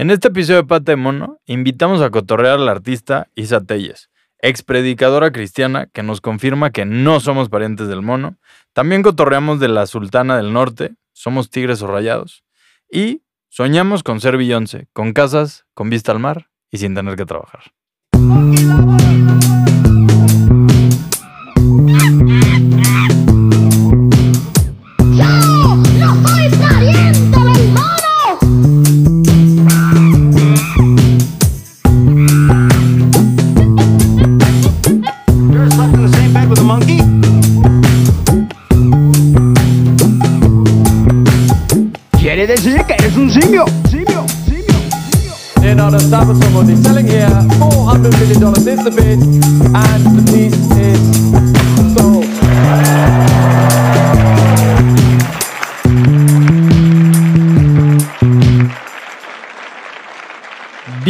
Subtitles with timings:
[0.00, 4.62] En este episodio de Pata de Mono, invitamos a cotorrear al artista Isa Telles, ex
[4.62, 8.38] predicadora cristiana que nos confirma que no somos parientes del mono.
[8.72, 12.44] También cotorreamos de la Sultana del Norte, somos tigres o rayados.
[12.88, 17.26] Y soñamos con ser Beyoncé, con casas, con vista al mar y sin tener que
[17.26, 17.72] trabajar.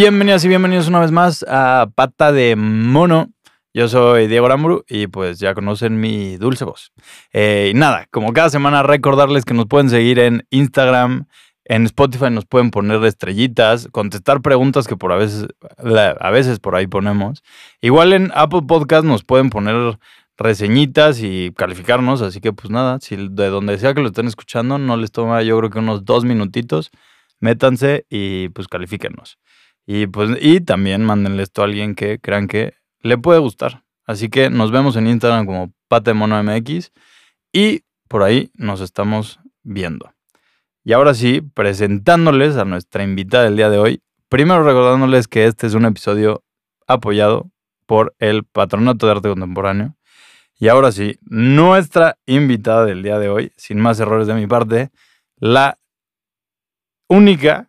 [0.09, 3.28] Bienvenidas y bienvenidos una vez más a Pata de Mono.
[3.75, 6.92] Yo soy Diego Aramburu y pues ya conocen mi dulce voz.
[7.34, 11.27] Eh, y nada, como cada semana recordarles que nos pueden seguir en Instagram,
[11.67, 16.75] en Spotify nos pueden poner estrellitas, contestar preguntas que por a veces, a veces por
[16.75, 17.42] ahí ponemos.
[17.83, 19.98] Igual en Apple Podcast nos pueden poner
[20.39, 24.79] reseñitas y calificarnos, así que pues nada, si de donde sea que lo estén escuchando,
[24.79, 26.92] no les toma yo creo que unos dos minutitos,
[27.41, 29.39] métanse y pues califíquenos.
[29.91, 33.84] Y pues, y también mándenle esto a alguien que crean que le puede gustar.
[34.05, 36.92] Así que nos vemos en Instagram como Patemono MX
[37.55, 40.12] y por ahí nos estamos viendo.
[40.84, 44.03] Y ahora sí, presentándoles a nuestra invitada del día de hoy.
[44.28, 46.45] Primero recordándoles que este es un episodio
[46.86, 47.50] apoyado
[47.86, 49.97] por el Patronato de Arte Contemporáneo.
[50.58, 54.91] Y ahora sí, nuestra invitada del día de hoy, sin más errores de mi parte,
[55.39, 55.78] la
[57.08, 57.67] única,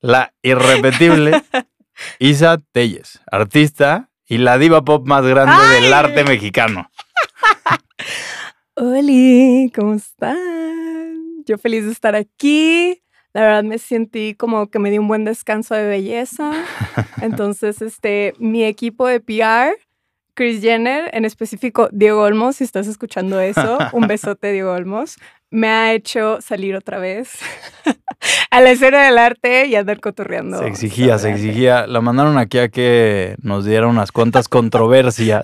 [0.00, 1.42] la irrepetible
[2.18, 6.90] Isa Telles, artista y la diva pop más grande del arte mexicano.
[8.74, 11.44] Oli, ¿cómo están?
[11.46, 13.02] Yo feliz de estar aquí.
[13.32, 16.52] La verdad me sentí como que me di un buen descanso de belleza.
[17.22, 19.78] Entonces, este, mi equipo de PR,
[20.34, 25.16] Chris Jenner, en específico Diego Olmos, si estás escuchando eso, un besote Diego Olmos,
[25.50, 27.38] me ha hecho salir otra vez
[28.50, 30.58] a la escena del arte y andar cotorreando.
[30.58, 31.40] Se exigía, se arte.
[31.40, 31.86] exigía.
[31.86, 35.42] La mandaron aquí a que nos diera unas cuantas controversias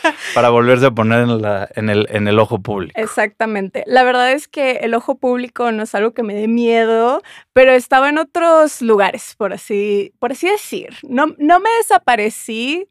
[0.34, 2.98] para volverse a poner en, la- en el, en el ojo público.
[3.00, 3.82] Exactamente.
[3.86, 7.20] La verdad es que el ojo público no es algo que me dé miedo,
[7.52, 10.96] pero estaba en otros lugares, por así, por así decir.
[11.02, 12.88] No, no me desaparecí,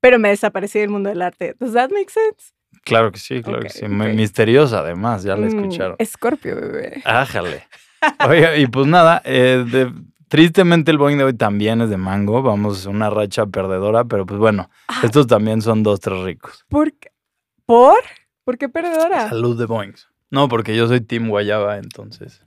[0.00, 1.54] pero me desaparecí del mundo del arte.
[1.58, 2.52] ¿Does that make sense?
[2.84, 3.86] Claro que sí, claro que sí.
[3.86, 5.96] Misteriosa además, ya la Mm, escucharon.
[5.98, 7.02] Escorpio, bebé.
[7.04, 7.62] Ájale.
[8.28, 9.92] Oiga, y pues nada, eh, de-
[10.28, 12.42] tristemente el Boeing de hoy también es de mango.
[12.42, 15.00] Vamos, una racha perdedora, pero pues bueno, Ah.
[15.04, 16.64] estos también son dos, tres ricos.
[16.68, 17.10] ¿Por qué?
[17.66, 17.98] ¿Por?
[18.44, 19.28] ¿Por qué perdedora?
[19.28, 20.08] Salud de Boeings.
[20.30, 22.42] No, porque yo soy Team Guayaba, entonces.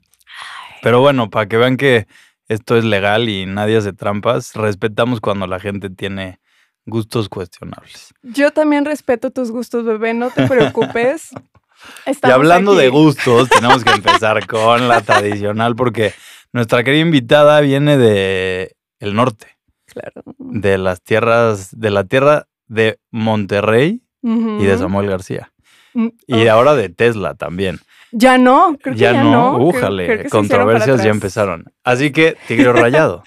[0.82, 2.08] Pero bueno, para que vean que
[2.48, 6.40] esto es legal y nadie hace trampas, respetamos cuando la gente tiene
[6.86, 8.14] gustos cuestionables.
[8.24, 11.30] Yo también respeto tus gustos, bebé, no te preocupes.
[12.06, 16.14] y Estamos hablando de gustos, tenemos que empezar con la tradicional porque
[16.54, 19.48] nuestra querida invitada viene de el norte,
[19.86, 20.24] Claro.
[20.38, 24.78] de las tierras, de la tierra de Monterrey y de.
[24.78, 25.52] Samuel García.
[25.94, 27.80] Mm, Y ahora de Tesla también.
[28.12, 31.66] Ya no, creo que ya, ya, no, Creo- újale, creo que controversias ya empezaron.
[31.84, 33.24] Así que, Tigre Rayado.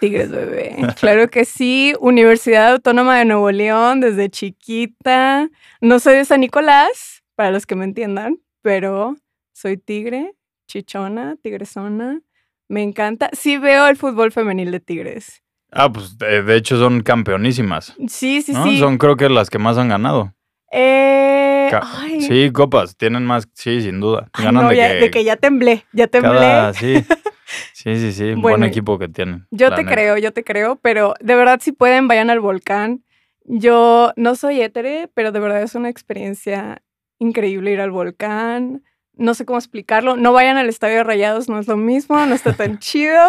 [0.00, 0.76] Tigres bebé.
[1.00, 1.94] Claro que sí.
[2.00, 5.48] Universidad Autónoma de Nuevo León desde chiquita.
[5.80, 9.16] No soy de San Nicolás, para los que me entiendan, pero
[9.52, 10.34] soy tigre,
[10.68, 12.20] chichona, tigresona.
[12.68, 13.30] Me encanta.
[13.32, 15.42] Sí veo el fútbol femenil de Tigres.
[15.72, 17.94] Ah, pues de, de hecho son campeonísimas.
[18.08, 18.64] Sí, sí, ¿no?
[18.64, 18.78] sí.
[18.78, 20.34] Son creo que las que más han ganado.
[20.70, 24.28] Eh, ay, Sí, copas, tienen más, sí, sin duda.
[24.34, 26.30] ay, Ganan no, de, ya, que de que ya temblé, ya temblé.
[26.30, 26.94] cada- sí,
[27.72, 29.46] sí, sí, sí, buen Bueno, equipo que tienen.
[29.50, 29.94] Yo te neta.
[29.94, 33.04] creo, yo te creo, pero de verdad si pueden vayan al volcán.
[33.44, 36.82] Yo no soy hétere, pero de verdad es una experiencia
[37.18, 38.82] increíble ir al volcán.
[39.14, 40.16] No sé cómo explicarlo.
[40.16, 43.26] No vayan al estadio de Rayados, no es lo mismo, no está tan chido.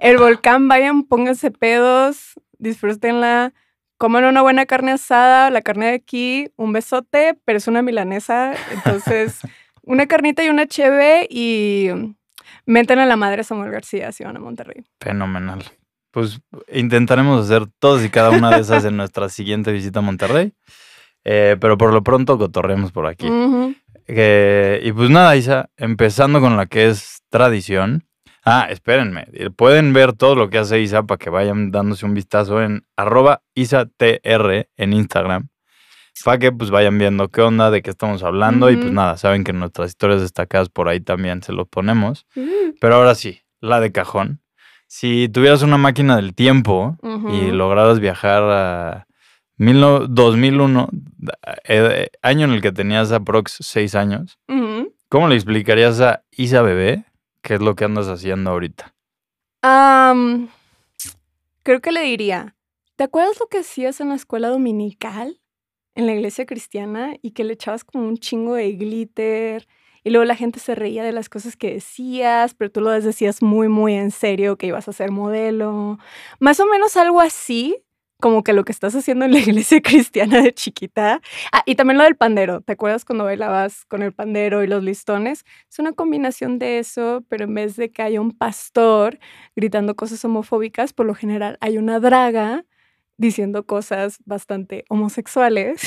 [0.00, 3.52] El volcán, vayan, pónganse pedos, disfrútenla.
[3.98, 8.54] Coman una buena carne asada, la carne de aquí, un besote, pero es una milanesa.
[8.72, 9.40] Entonces,
[9.82, 11.88] una carnita y una cheve y
[12.66, 14.84] meten a la madre Samuel García si van a Monterrey.
[15.00, 15.64] Fenomenal.
[16.10, 16.40] Pues
[16.72, 20.52] intentaremos hacer todas y cada una de esas en nuestra siguiente visita a Monterrey.
[21.24, 23.28] Eh, pero por lo pronto cotorremos por aquí.
[24.06, 28.04] Eh, y pues nada, Isa, empezando con la que es tradición.
[28.44, 29.26] Ah, espérenme.
[29.56, 33.42] Pueden ver todo lo que hace Isa para que vayan dándose un vistazo en arroba
[33.54, 35.48] IsaTR en Instagram.
[36.24, 38.70] Para que pues vayan viendo qué onda, de qué estamos hablando.
[38.70, 42.26] Y pues nada, saben que nuestras historias destacadas por ahí también se los ponemos.
[42.80, 44.40] Pero ahora sí, la de cajón.
[44.88, 46.96] Si tuvieras una máquina del tiempo
[47.32, 49.06] y lograras viajar a
[49.56, 50.88] mil no- 2001,
[51.64, 54.38] eh, año en el que tenías aprox 6 años.
[55.08, 57.04] ¿cómo le explicarías a Isa bebé
[57.42, 58.94] qué es lo que andas haciendo ahorita?
[61.62, 62.54] Creo que le diría,
[62.96, 65.38] ¿te acuerdas lo que hacías en la escuela dominical?
[65.96, 69.66] En la iglesia cristiana y que le echabas como un chingo de glitter
[70.04, 73.42] y luego la gente se reía de las cosas que decías, pero tú lo decías
[73.42, 75.98] muy, muy en serio que ibas a ser modelo.
[76.38, 77.82] Más o menos algo así,
[78.20, 81.20] como que lo que estás haciendo en la iglesia cristiana de chiquita.
[81.50, 82.60] Ah, y también lo del pandero.
[82.60, 85.44] ¿Te acuerdas cuando bailabas con el pandero y los listones?
[85.70, 89.18] Es una combinación de eso, pero en vez de que haya un pastor
[89.56, 92.64] gritando cosas homofóbicas, por lo general hay una draga
[93.18, 95.82] diciendo cosas bastante homosexuales.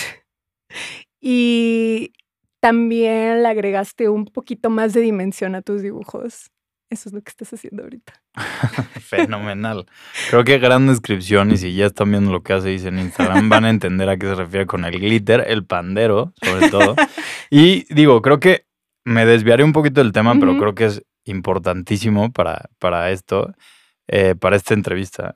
[1.21, 2.13] Y
[2.61, 6.51] también le agregaste un poquito más de dimensión a tus dibujos.
[6.89, 8.13] Eso es lo que estás haciendo ahorita.
[8.99, 9.85] Fenomenal.
[10.29, 13.47] Creo que gran descripción y si ya están viendo lo que hace Isa en Instagram
[13.49, 16.95] van a entender a qué se refiere con el glitter, el pandero, sobre todo.
[17.51, 18.65] Y digo, creo que
[19.05, 23.53] me desviaré un poquito del tema, pero creo que es importantísimo para, para esto,
[24.07, 25.35] eh, para esta entrevista,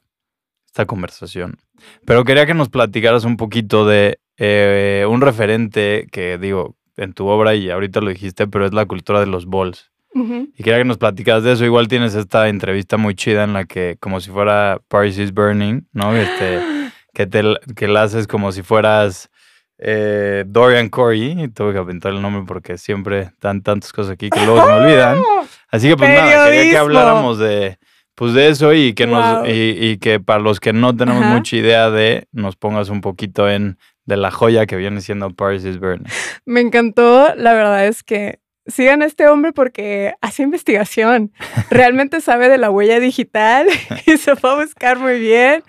[0.74, 1.58] esta conversación.
[2.04, 7.28] Pero quería que nos platicaras un poquito de eh, un referente que digo en tu
[7.28, 9.92] obra y ahorita lo dijiste, pero es la cultura de los balls.
[10.16, 10.50] Ujú.
[10.58, 11.64] Y quería que nos platicaras de eso.
[11.64, 15.84] Igual tienes esta entrevista muy chida en la que, como si fuera Paris is Burning,
[15.92, 16.16] ¿no?
[16.16, 16.60] Este,
[17.14, 17.44] que, te,
[17.75, 19.30] que la haces como si fueras
[19.78, 21.44] eh, Dorian Corey.
[21.44, 24.72] Y tuve que apuntar el nombre porque siempre dan tantas cosas aquí que luego se
[24.72, 25.22] me olvidan.
[25.70, 27.78] Así que, pues nada, quería que habláramos de,
[28.15, 29.45] pues, de eso y que, nos, Wow.
[29.48, 31.33] y, y que para los que no tenemos Ajá.
[31.36, 35.63] mucha idea de, nos pongas un poquito en de la joya que viene siendo Paris
[35.63, 36.06] is Burning.
[36.45, 37.33] Me encantó.
[37.36, 41.31] La verdad es que sigan a este hombre porque hace investigación.
[41.69, 43.68] Realmente sabe de la huella digital
[44.06, 45.63] y se fue a buscar muy bien.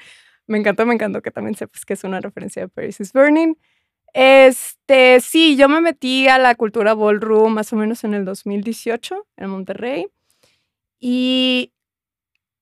[0.47, 3.55] Me encantó, me encantó que también sepas que es una referencia a Paris is Burning.
[4.13, 9.27] Este, sí, yo me metí a la cultura ballroom más o menos en el 2018
[9.37, 10.07] en Monterrey.
[11.01, 11.73] Y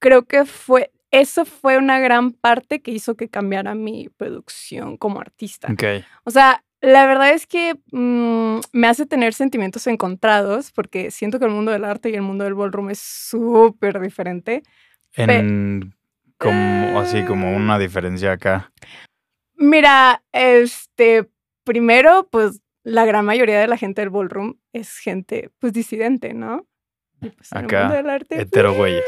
[0.03, 5.21] creo que fue, eso fue una gran parte que hizo que cambiara mi producción como
[5.21, 5.69] artista.
[5.73, 5.85] Ok.
[6.25, 11.45] O sea, la verdad es que mm, me hace tener sentimientos encontrados porque siento que
[11.45, 14.65] el mundo del arte y el mundo del ballroom es súper diferente.
[15.15, 15.95] En
[16.37, 18.73] como así como una diferencia acá.
[19.55, 21.29] Mira, este,
[21.63, 26.67] primero, pues la gran mayoría de la gente del ballroom es gente, pues disidente, ¿no?
[27.23, 29.05] Y pues el Acá, mundo del arte, Hetero güeyes.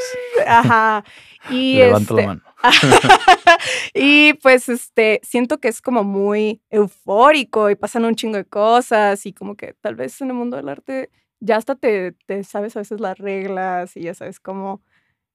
[0.46, 1.05] ajá.
[1.50, 2.40] Y Levanta la este, mano.
[3.94, 9.26] y pues este, siento que es como muy eufórico y pasan un chingo de cosas
[9.26, 12.76] y como que tal vez en el mundo del arte ya hasta te, te sabes
[12.76, 14.81] a veces las reglas y ya sabes cómo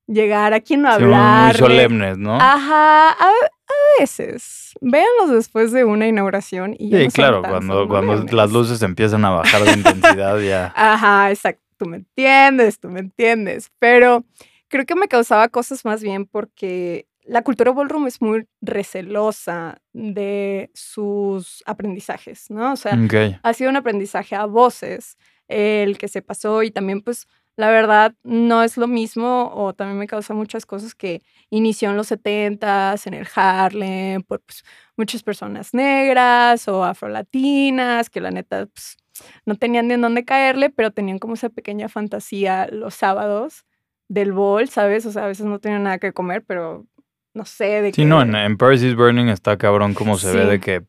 [0.07, 1.57] llegar a quién no Sí, muy- muy hablar.
[1.57, 2.35] solemnes, ¿no?
[2.35, 4.73] Ajá, a, a veces.
[4.81, 9.23] Véanlos después de una inauguración y ya sí, no claro, cuando, cuando las luces empiezan
[9.25, 10.73] a bajar de intensidad ya.
[10.75, 11.61] Ajá, exacto.
[11.79, 13.71] Tú me entiendes, tú me entiendes.
[13.79, 14.25] Pero
[14.67, 20.71] creo que me causaba cosas más bien porque la cultura ballroom es muy recelosa de
[20.73, 22.73] sus aprendizajes, ¿no?
[22.73, 22.97] O sea,
[23.43, 25.17] ha sido un aprendizaje a voces
[25.47, 29.99] el que se pasó y también pues la verdad no es lo mismo o también
[29.99, 34.63] me causa muchas cosas que inició en los 70s en el Harlem por pues,
[34.95, 38.97] muchas personas negras o afrolatinas que la neta pues,
[39.45, 43.65] no tenían ni en dónde caerle pero tenían como esa pequeña fantasía los sábados
[44.07, 45.05] del bol, ¿sabes?
[45.05, 46.85] O sea, a veces no tenían nada que comer, pero
[47.33, 48.05] no sé, de Sí, que...
[48.05, 50.49] no, en, en Paris is Burning está cabrón como se ve Sí.
[50.49, 50.81] de que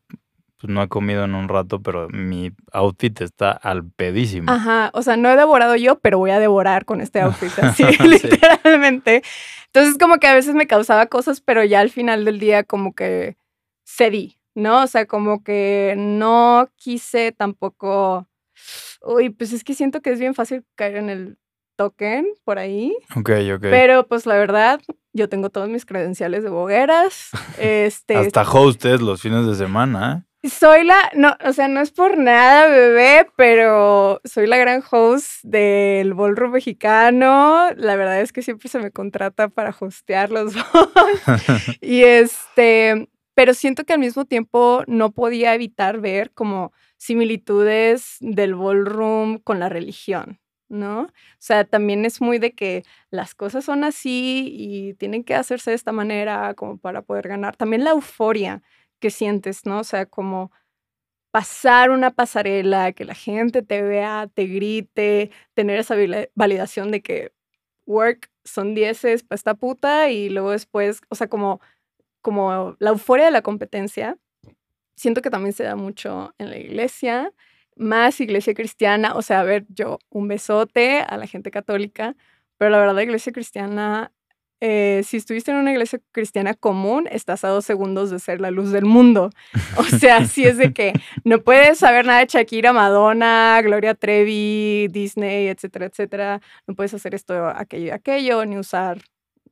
[0.57, 4.51] pues, no he comido en un rato, pero mi outfit está al pedísimo.
[4.51, 7.83] Ajá, o sea, no he devorado yo, pero voy a devorar con este outfit, así,
[7.93, 8.07] Sí.
[8.07, 9.23] literalmente.
[9.67, 12.93] Entonces, como que a veces me causaba cosas, pero ya al final del día, como
[12.93, 13.37] que
[13.85, 14.83] cedí, ¿no?
[14.83, 18.27] O sea, como que no quise tampoco.
[19.01, 21.37] Uy, pues es que siento que es bien fácil caer en el
[21.77, 23.61] token por ahí, Ok, ok.
[23.61, 24.79] pero pues la verdad,
[25.13, 27.29] yo tengo todos mis credenciales de bogueras.
[27.57, 30.25] Este, Hasta hostes los fines de semana.
[30.43, 30.49] ¿eh?
[30.49, 35.43] soy la, no, o sea, no es por nada, bebé, pero soy la gran host
[35.43, 37.69] del ballroom mexicano.
[37.77, 41.77] La verdad es que siempre se me contrata para hostear los balls.
[41.81, 48.55] y este, pero siento que al mismo tiempo no podía evitar ver como similitudes del
[48.55, 51.03] ballroom con la religión, ¿no?
[51.03, 51.09] O
[51.39, 55.75] sea, también es muy de que las cosas son así y tienen que hacerse de
[55.75, 57.55] esta manera como para poder ganar.
[57.57, 58.61] También la euforia
[58.99, 59.79] que sientes, ¿no?
[59.79, 60.51] O sea, como
[61.31, 67.01] pasar una pasarela, que la gente te vea, te grite, tener esa vali- validación de
[67.01, 67.33] que
[67.87, 71.61] work son dieces para esta puta y luego después, o sea, como,
[72.21, 74.17] como la euforia de la competencia,
[74.95, 77.33] siento que también se da mucho en la iglesia,
[77.75, 82.15] más iglesia cristiana, o sea, a ver, yo un besote a la gente católica,
[82.57, 84.11] pero la verdad iglesia cristiana,
[84.59, 88.51] eh, si estuviste en una iglesia cristiana común, estás a dos segundos de ser la
[88.51, 89.31] luz del mundo.
[89.77, 94.87] O sea, sí es de que no puedes saber nada de Shakira, Madonna, Gloria Trevi,
[94.89, 96.41] Disney, etcétera, etcétera.
[96.67, 99.01] No puedes hacer esto, aquello aquello, ni usar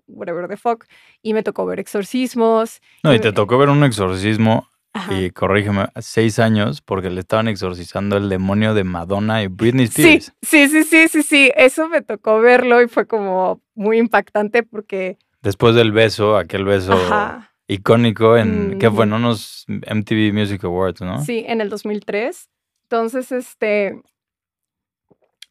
[0.09, 0.85] whatever the fuck.
[1.21, 2.81] Y me tocó ver exorcismos.
[3.03, 5.13] No, y y te me- tocó ver un exorcismo, Ajá.
[5.13, 10.01] y corrígeme, seis años porque le estaban exorcizando el demonio de Madonna y Britney Sí,
[10.01, 10.33] Spears.
[10.41, 11.51] sí, sí, sí, sí, sí.
[11.55, 16.91] Eso me tocó verlo y fue como muy impactante porque, Después del beso, aquel beso
[16.93, 19.05] ajá, icónico en, ¿qué fue?
[19.05, 19.21] En Ujú.
[19.21, 21.23] unos MTV Music Awards, ¿no?
[21.23, 22.49] sí, en el 2003.
[22.89, 24.01] Entonces, este,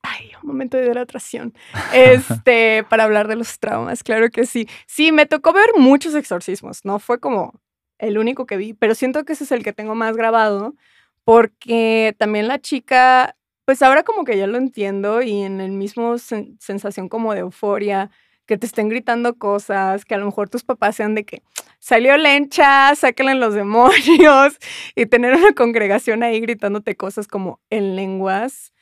[0.03, 1.55] ay, un momento de hidratación.
[1.95, 4.69] Este, para hablar de los traumas, claro que sí.
[4.87, 7.55] Sí, me tocó ver muchos exorcismos, no fue como
[7.99, 10.75] el único que vi, pero siento que ese es el que tengo más grabado
[11.25, 16.15] porque también la chica, pues ahora como que ya lo entiendo y en el mismo
[16.15, 18.11] sen- sensación como de euforia,
[18.47, 21.43] que te estén gritando cosas, que a lo mejor tus papás sean de que
[21.81, 24.57] salió lencha, sáquenle los demonios
[24.97, 28.73] y tener una congregación ahí gritándote cosas como en lenguas,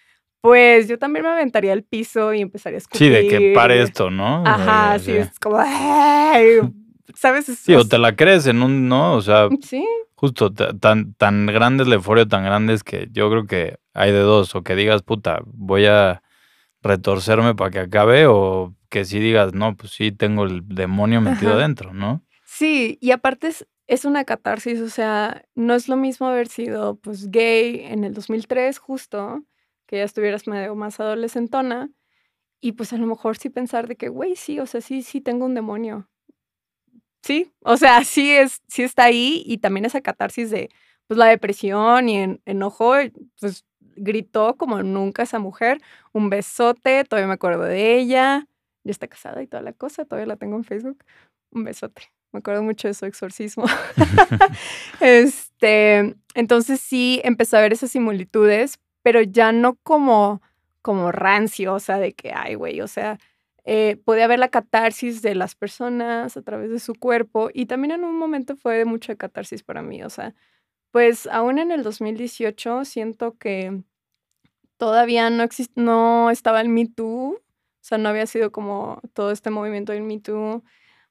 [0.46, 2.98] pues yo también me aventaría al piso y empezaría a escupir.
[2.98, 4.46] Sí, de que pare esto, ¿no?
[4.46, 6.58] Ajá, Eh, sí, es como, "Ay",
[7.14, 7.48] ¿sabes?
[7.48, 9.14] Es- Sí, o te la crees en un, ¿no?
[9.14, 9.84] O sea, Sí,
[10.14, 13.76] justo ta- tan, tan grande es la euforia, tan grande es que yo creo que
[13.92, 16.22] hay de dos, o que digas, puta, voy a
[16.82, 21.52] retorcerme para que acabe, o que sí digas, no, pues sí, tengo el demonio metido
[21.52, 21.60] Ajá.
[21.60, 22.22] adentro, ¿no?
[22.44, 26.96] Sí, y aparte es, es una catarsis, o sea, no es lo mismo haber sido
[26.96, 29.42] pues gay en el 2003 justo,
[29.86, 31.90] que ya estuvieras medio más adolescentona,
[32.60, 35.20] y pues a lo mejor sí pensar de que, güey, sí, o sea, sí, sí
[35.20, 36.08] tengo un demonio.
[37.22, 40.70] Sí, o sea, sí, es, sí está ahí, y también esa catarsis de
[41.06, 42.94] pues la depresión y en, enojo,
[43.40, 43.64] pues
[43.96, 45.80] gritó como nunca esa mujer,
[46.12, 48.46] un besote, todavía me acuerdo de ella,
[48.84, 51.04] ya está casada y toda la cosa, todavía la tengo en Facebook,
[51.50, 52.02] un besote.
[52.32, 53.64] Me acuerdo mucho de su exorcismo.
[55.00, 60.42] este, entonces sí empecé a ver esas similitudes, pero ya no como,
[60.82, 63.20] como rancio, o sea, de que, ay, güey, o sea,
[63.64, 67.92] eh, podía ver la catarsis de las personas a través de su cuerpo y también
[67.92, 70.34] en un momento fue de mucha catarsis para mí, o sea,
[70.90, 73.80] pues aún en el 2018 siento que
[74.76, 75.44] todavía no,
[75.76, 77.40] no estaba el Me Too, o
[77.82, 80.64] sea, no había sido como todo este movimiento del Me Too.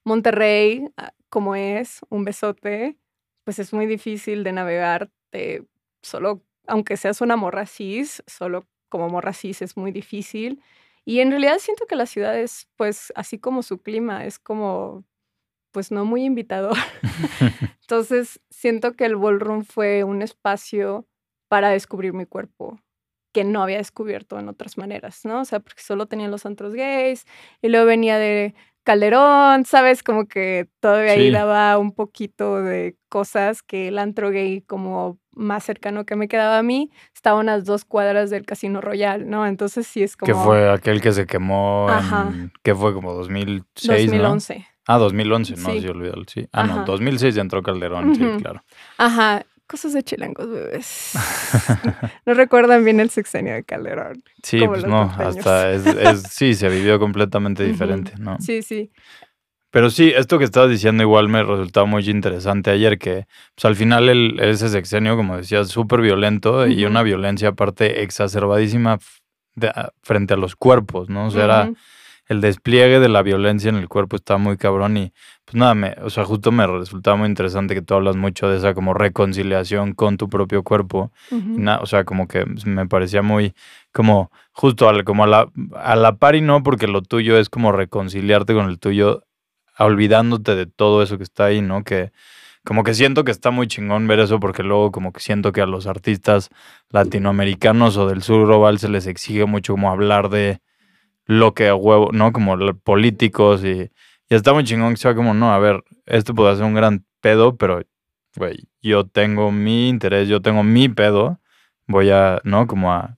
[0.04, 2.98] Monterrey, ah, como es, un besote,
[3.44, 5.64] pues es muy difícil de navegar de
[6.02, 10.62] solo, aunque seas una morra cis, solo como morra cis es muy difícil.
[11.04, 15.04] Y en realidad siento que la ciudad es, pues, así como su clima, es como,
[15.72, 16.76] pues, no muy invitador.
[17.82, 21.06] Entonces, siento que el ballroom fue un espacio
[21.48, 22.80] para descubrir mi cuerpo
[23.34, 25.42] que no había descubierto en otras maneras, ¿no?
[25.42, 27.26] O sea, porque solo tenían los antros gays
[27.62, 28.54] y luego venía de
[28.84, 30.02] Calderón, ¿sabes?
[30.02, 31.32] Como que todavía ahí Sí.
[31.32, 36.58] daba un poquito de cosas que el antro gay como más cercano que me quedaba
[36.58, 39.46] a mí estaba a unas dos cuadras del Casino Royal, ¿no?
[39.46, 42.92] Entonces sí es como Que fue aquel que se quemó en, ¿qué fue?
[42.94, 44.58] Como 2006, 2011.
[44.58, 44.64] ¿no?
[44.88, 45.80] Ah, 2011, no, Sí.
[45.82, 46.48] sí, olvídalo, sí.
[46.52, 46.84] Ah, no, Ajá.
[46.84, 48.62] 2006 entró Calderón, sí, claro.
[48.98, 51.10] Ajá, cosas de chilangos, bebés.
[52.24, 54.22] no recuerdan bien el sexenio de Calderón.
[54.42, 58.36] Sí, pues no, hasta es, es- sí, se vivió completamente diferente, ¿no?
[58.40, 58.90] Sí, sí.
[59.76, 63.76] Pero sí, esto que estabas diciendo igual me resultaba muy interesante ayer, que pues al
[63.76, 69.20] final el, ese sexenio, como decías, súper violento y una violencia aparte exacerbadísima f-
[69.54, 71.26] de- a- frente a los cuerpos, ¿no?
[71.26, 71.72] O sea, era
[72.28, 75.12] el despliegue de la violencia en el cuerpo estaba muy cabrón y
[75.44, 78.56] pues nada, me, o sea, justo me resultaba muy interesante que tú hablas mucho de
[78.56, 81.12] esa como reconciliación con tu propio cuerpo
[81.62, 83.52] na- o sea, como que me parecía muy
[83.92, 87.48] como justo al, como a la, a la par y no, porque lo tuyo es
[87.50, 89.22] como reconciliarte con el tuyo,
[89.84, 91.84] olvidándote de todo eso que está ahí, ¿no?
[91.84, 92.12] Que
[92.64, 95.60] como que siento que está muy chingón ver eso, porque luego como que siento que
[95.60, 96.50] a los artistas
[96.90, 100.60] latinoamericanos o del sur global se les exige mucho como hablar de
[101.26, 102.32] lo que a huevo, ¿no?
[102.32, 103.90] Como políticos y,
[104.28, 107.04] y está muy chingón que sea como, no, a ver, esto puede ser un gran
[107.20, 107.82] pedo, pero,
[108.34, 111.40] güey, yo tengo mi interés, yo tengo mi pedo,
[111.86, 112.66] voy a, ¿no?
[112.66, 113.16] Como a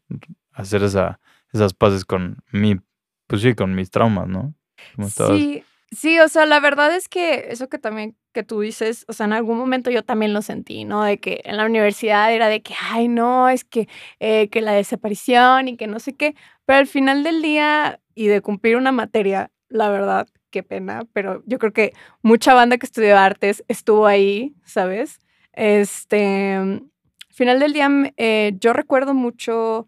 [0.53, 1.21] hacer esa,
[1.53, 2.77] esas paces con mi,
[3.27, 4.55] pues sí, con mis traumas, ¿no?
[4.95, 9.05] Como Sí, sí, o sea, la verdad es que eso que también que tú dices,
[9.09, 11.03] o sea, en algún momento yo también lo sentí, ¿no?
[11.03, 13.89] De que en la universidad era de que, ay, no, es que,
[14.21, 16.35] eh, que la desaparición y que no sé qué,
[16.67, 21.43] pero al final del día y de cumplir una materia, la verdad, qué pena, pero
[21.47, 21.93] yo creo que
[22.23, 25.19] mucha banda que estudió artes estuvo ahí, ¿sabes?
[25.53, 26.91] Este, al
[27.31, 29.87] final del día, m- eh, yo recuerdo mucho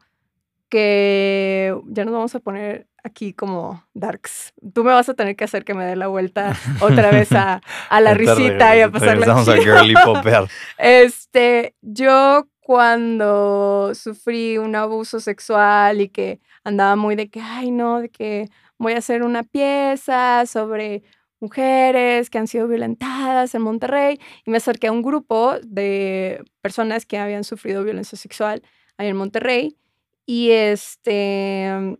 [0.69, 4.53] que ya nos vamos a poner aquí como darks.
[4.75, 7.61] Tú me vas a tener que hacer que me dé la vuelta otra vez a,
[7.91, 9.77] a la risita y a pasarla regresamos a chido.
[9.77, 10.49] girly popear.
[10.79, 18.01] Este, yo cuando sufrí un abuso sexual y que andaba muy de que, ay, no,
[18.01, 21.03] de que voy a hacer una pieza sobre
[21.41, 27.07] mujeres que han sido violentadas en Monterrey y me acerqué a un grupo de personas
[27.07, 28.63] que habían sufrido violencia sexual
[28.99, 29.77] ahí en Monterrey
[30.27, 31.97] y este,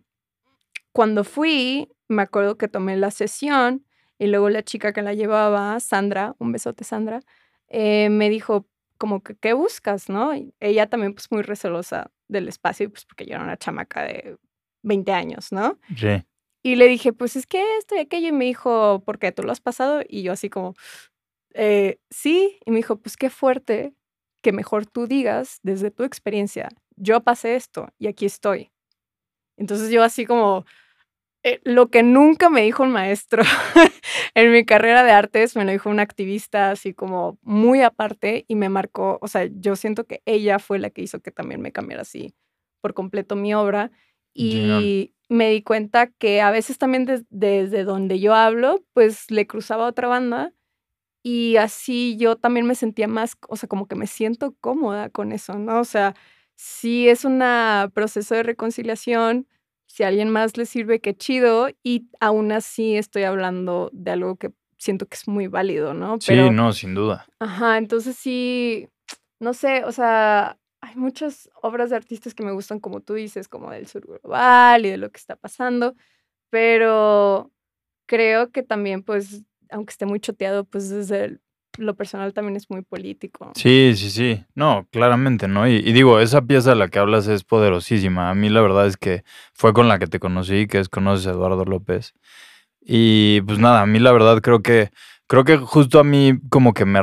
[0.93, 3.85] cuando fui, me acuerdo que tomé la sesión
[4.19, 7.21] y luego la chica que la llevaba, Sandra, un besote Sandra,
[7.69, 8.67] eh, me dijo
[8.97, 10.35] como que, ¿qué buscas, no?
[10.35, 14.37] Y ella también pues muy recelosa del espacio, pues porque yo era una chamaca de
[14.83, 15.79] 20 años, ¿no?
[15.95, 16.23] Sí.
[16.63, 18.27] Y le dije, pues es que esto y aquello.
[18.27, 19.31] Y me dijo, ¿por qué?
[19.31, 20.01] ¿Tú lo has pasado?
[20.07, 20.75] Y yo así como,
[21.53, 22.59] "Eh, sí.
[22.65, 23.93] Y me dijo, pues qué fuerte
[24.43, 28.71] que mejor tú digas desde tu experiencia, yo pasé esto y aquí estoy.
[29.57, 30.65] Entonces yo así como,
[31.43, 33.43] eh, lo que nunca me dijo un maestro
[34.35, 38.55] en mi carrera de artes, me lo dijo una activista así como muy aparte y
[38.55, 41.71] me marcó, o sea, yo siento que ella fue la que hizo que también me
[41.71, 42.33] cambiara así
[42.81, 43.91] por completo mi obra
[44.33, 49.47] y me di cuenta que a veces también des- desde donde yo hablo, pues le
[49.47, 50.53] cruzaba a otra banda
[51.23, 55.31] y así yo también me sentía más, o sea, como que me siento cómoda con
[55.31, 55.79] eso, ¿no?
[55.79, 56.15] O sea,
[56.55, 57.41] sí es un
[57.93, 59.47] proceso de reconciliación,
[59.91, 64.37] si a alguien más le sirve, qué chido, y aún así estoy hablando de algo
[64.37, 66.19] que siento que es muy válido, ¿no?
[66.21, 67.25] Sí, no, sin duda.
[67.39, 68.87] Ajá, entonces sí,
[69.39, 73.47] no sé, o sea, hay muchas obras de artistas que me gustan, como tú dices,
[73.47, 75.93] como del sur global y de lo que está pasando,
[76.49, 77.51] pero
[78.07, 81.41] creo que también, pues, aunque esté muy choteado, pues desde el-
[81.77, 83.51] lo personal también es muy político.
[83.55, 84.43] Sí, sí, sí.
[84.55, 85.67] No, claramente, ¿no?
[85.67, 88.29] Y, y digo, esa pieza de la que hablas es poderosísima.
[88.29, 91.27] A mí la verdad es que fue con la que te conocí, que es Conoces
[91.27, 92.13] a Eduardo López.
[92.81, 94.91] Y pues nada, a mí la verdad creo que,
[95.27, 97.01] creo que justo a mí como que me,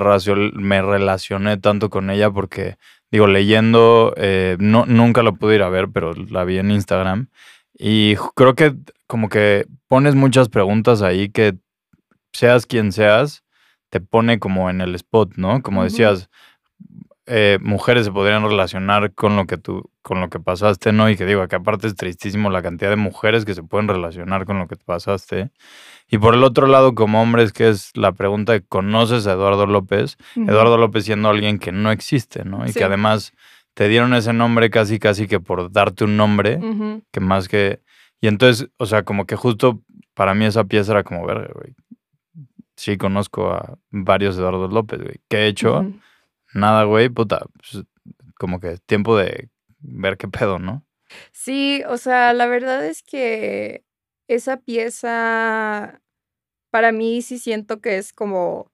[0.54, 2.76] me relacioné tanto con ella porque,
[3.11, 7.28] digo, leyendo, eh, no, nunca la pude ir a ver, pero la vi en Instagram.
[7.78, 8.74] Y creo que
[9.07, 11.54] como que pones muchas preguntas ahí que
[12.33, 13.44] seas quien seas,
[13.90, 15.62] te pone como en el spot, ¿no?
[15.62, 16.29] Como decías,
[17.27, 21.11] eh, mujeres se podrían relacionar con lo que tú, con lo que pasaste, ¿no?
[21.11, 24.46] Y que digo, que aparte es tristísimo la cantidad de mujeres que se pueden relacionar
[24.46, 25.51] con lo que te pasaste.
[26.11, 29.66] Y por el otro lado, como hombres, que es la pregunta de ¿conoces a Eduardo
[29.66, 30.16] López?
[30.37, 32.64] Eduardo López siendo alguien que no existe, ¿no?
[32.64, 32.79] Y Sí.
[32.79, 33.33] que además
[33.74, 36.59] te dieron ese nombre casi, casi que por darte un nombre,
[37.12, 37.81] que más que...
[38.20, 39.83] Y entonces, o sea, como que justo
[40.14, 41.74] para mí esa pieza era como, ver, güey,
[42.78, 45.20] sí conozco a varios Eduardo López, güey.
[45.28, 45.84] ¿Qué he hecho?
[46.54, 47.44] Nada, güey, puta.
[47.58, 47.84] pues,
[48.38, 50.86] como que es tiempo de ver qué pedo, ¿no?
[51.32, 53.84] Sí, o sea, la verdad es que
[54.28, 56.00] esa pieza,
[56.70, 58.70] para mí sí siento que es como,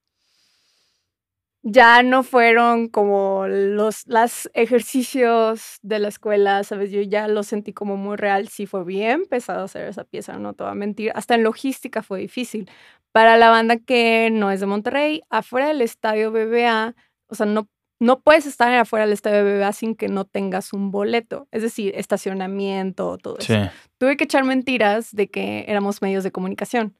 [1.66, 6.90] ya no fueron como los las ejercicios de la escuela, ¿sabes?
[6.90, 10.52] Yo ya lo sentí como muy real, sí fue bien pesado hacer esa pieza, no
[10.52, 12.70] te voy a mentir, hasta en logística fue difícil.
[13.12, 16.94] Para la banda que no es de Monterrey, afuera del estadio BBA,
[17.28, 17.68] o sea, no
[18.00, 21.94] no puedes estar afuera del estadio BBA sin que no tengas un boleto, es decir,
[21.96, 23.70] estacionamiento, todo Sí, eso.
[23.98, 26.94] Tuve que echar mentiras de que éramos medios de comunicación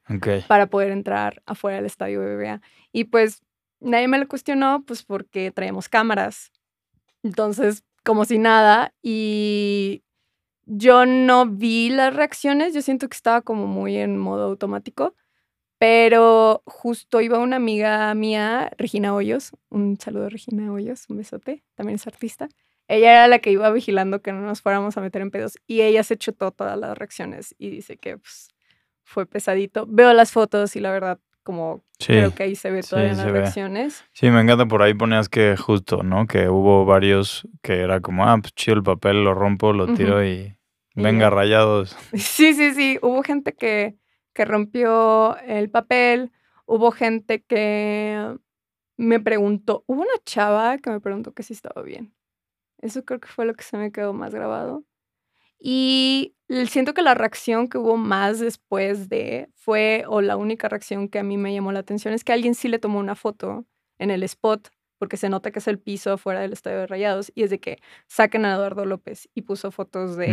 [0.47, 2.61] para poder entrar afuera del estadio BBVA.
[2.91, 3.43] Y pues
[3.85, 6.51] nadie me lo cuestionó, pues porque traíamos cámaras.
[7.23, 8.93] Entonces, como si nada.
[9.01, 10.03] Y
[10.65, 15.15] yo no vi las reacciones, yo siento que estaba como muy en modo automático.
[15.77, 21.95] Pero justo iba una amiga mía, Regina Hoyos, un saludo Regina Hoyos, un besote, también
[21.95, 22.47] es artista.
[22.87, 25.81] Ella era la que iba vigilando que no nos fuéramos a meter en pedos y
[25.81, 28.49] ella se chutó todas las reacciones y dice que pues,
[29.03, 29.85] fue pesadito.
[29.87, 33.11] Veo las fotos y la verdad, como Sí, creo que ahí se ve sí, todavía
[33.13, 33.31] en las ve.
[33.33, 34.03] reacciones.
[34.11, 36.27] sí, me encanta por ahí ponías que justo, ¿no?
[36.27, 40.25] Que hubo varios que era como, ah, pues chido el papel, lo rompo, lo tiro
[40.25, 40.57] y
[40.95, 41.29] Y venga ya.
[41.29, 41.95] rayados.
[42.13, 42.99] Sí, sí, sí.
[43.01, 43.95] Hubo gente que,
[44.33, 46.31] que rompió el papel.
[46.65, 48.35] Hubo gente que
[48.97, 49.83] me preguntó.
[49.87, 52.13] Hubo una chava que me preguntó que si estaba bien.
[52.81, 54.83] Eso creo que fue lo que se me quedó más grabado.
[55.59, 56.35] Y
[56.67, 61.19] siento que la reacción que hubo más después de fue, o la única reacción que
[61.19, 63.65] a mí me llamó la atención, es que alguien sí le tomó una foto
[63.97, 67.31] en el spot, porque se nota que es el piso afuera del estadio de Rayados,
[67.35, 70.27] y es de que saquen a Eduardo López y puso fotos de,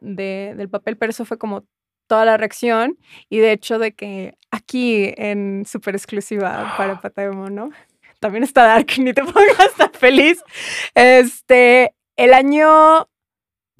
[0.00, 1.64] de- del papel, pero eso fue como
[2.08, 7.30] toda la reacción, y de hecho de que aquí en super exclusiva para Pata de
[7.30, 7.70] Mono,
[8.18, 10.42] también está Dark, ni te pongas tan feliz,
[10.94, 13.08] este, el año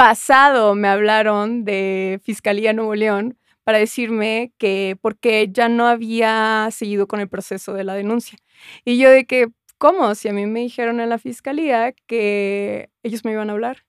[0.00, 7.06] pasado me hablaron de Fiscalía Nuevo León para decirme que porque ya no había seguido
[7.06, 8.38] con el proceso de la denuncia.
[8.86, 10.14] Y yo de que, ¿cómo?
[10.14, 13.84] Si a mí me dijeron en la fiscalía que ellos me iban a hablar.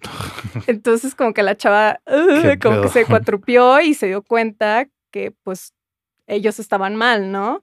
[0.66, 4.88] Entonces como que la chava uh, ¿Qué como que se cuatrupió y se dio cuenta
[5.12, 5.72] que pues
[6.26, 7.62] ellos estaban mal, ¿no?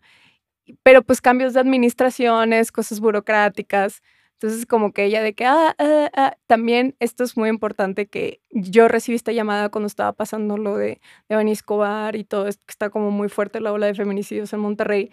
[0.81, 4.01] Pero pues cambios de administraciones, cosas burocráticas.
[4.39, 8.41] Entonces como que ella de que, ah, ah, ah, también esto es muy importante que
[8.51, 12.61] yo recibí esta llamada cuando estaba pasando lo de, de Bani Escobar y todo esto,
[12.65, 15.11] que está como muy fuerte la ola de feminicidios en Monterrey.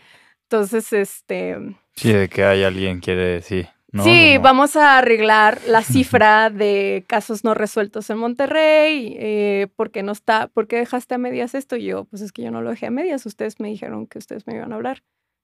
[0.50, 1.56] Entonces, este,
[1.94, 3.64] Sí, de que hay alguien quiere, sí.
[3.92, 4.02] ¿no?
[4.04, 10.02] sí, Como- vamos a arreglar la cifra de casos no resueltos en Monterrey, eh, porque
[10.02, 11.76] no está, ¿por qué dejaste a medias esto?
[11.76, 14.18] Y yo, pues es que yo no lo dejé a medias, ustedes me dijeron que
[14.18, 15.02] ustedes me iban a hablar.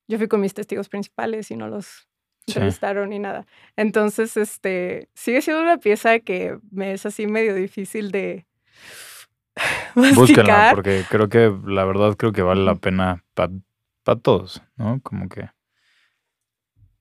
[0.09, 2.09] Yo fui con mis testigos principales y no los
[2.49, 2.53] Sí.
[2.59, 3.47] entrevistaron ni nada.
[3.77, 8.47] Entonces, este, sigue siendo una pieza que me es así medio difícil de
[9.95, 13.51] Búsquenla, porque creo que la verdad creo que vale la pena para
[14.23, 15.01] todos, ¿no?
[15.03, 15.51] Como que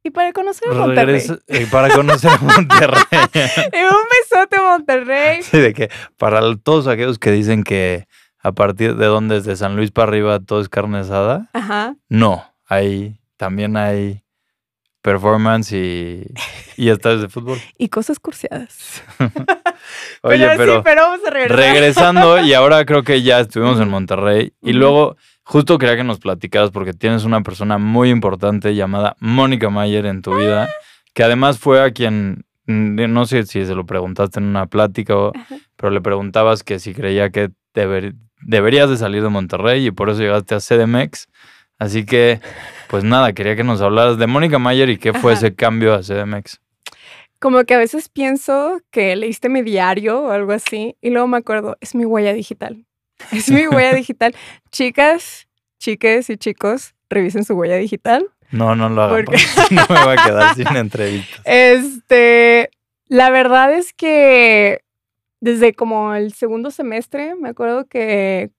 [0.03, 1.21] Y para conocer a Monterrey.
[1.47, 3.03] eh, para conocer a Monterrey.
[3.11, 5.43] Y un besote, Monterrey.
[5.43, 8.07] sí, de que para todos aquellos que dicen que
[8.39, 11.95] a partir de donde desde San Luis para arriba todo es carne asada, Ajá.
[12.09, 14.23] no, hay también hay
[15.01, 16.23] performance y,
[16.75, 17.57] y estadios de fútbol.
[17.77, 19.03] Y cosas cursiadas.
[20.23, 21.57] Oye, pero, pero sí, pero vamos a regresar.
[21.57, 26.19] regresando y ahora creo que ya estuvimos en Monterrey y luego justo quería que nos
[26.19, 30.69] platicaras porque tienes una persona muy importante llamada Mónica Mayer en tu vida,
[31.13, 35.15] que además fue a quien, mm, no sé si se lo preguntaste en una plática,
[35.15, 35.31] o-
[35.77, 40.09] pero le preguntabas que si creía que deber- deberías de salir de Monterrey y por
[40.09, 41.27] eso llegaste a CDMX.
[41.79, 42.41] Así que,
[42.89, 45.39] pues nada, quería que nos hablaras de Mónica Mayer y qué fue Ajá.
[45.47, 46.59] ese cambio a CDMX.
[47.39, 51.37] Como que a veces pienso que leíste mi diario o algo así y luego me
[51.37, 52.85] acuerdo, es mi huella digital.
[53.31, 54.35] Es mi huella digital.
[54.71, 55.47] Chicas,
[55.79, 58.27] chiques y chicos, revisen su huella digital.
[58.51, 59.37] No, no lo hagan, Porque-
[59.71, 61.41] no me voy a quedar sin entrevistas.
[61.45, 62.69] Este,
[63.07, 64.81] la verdad es que
[65.39, 68.49] desde como el segundo semestre, me acuerdo que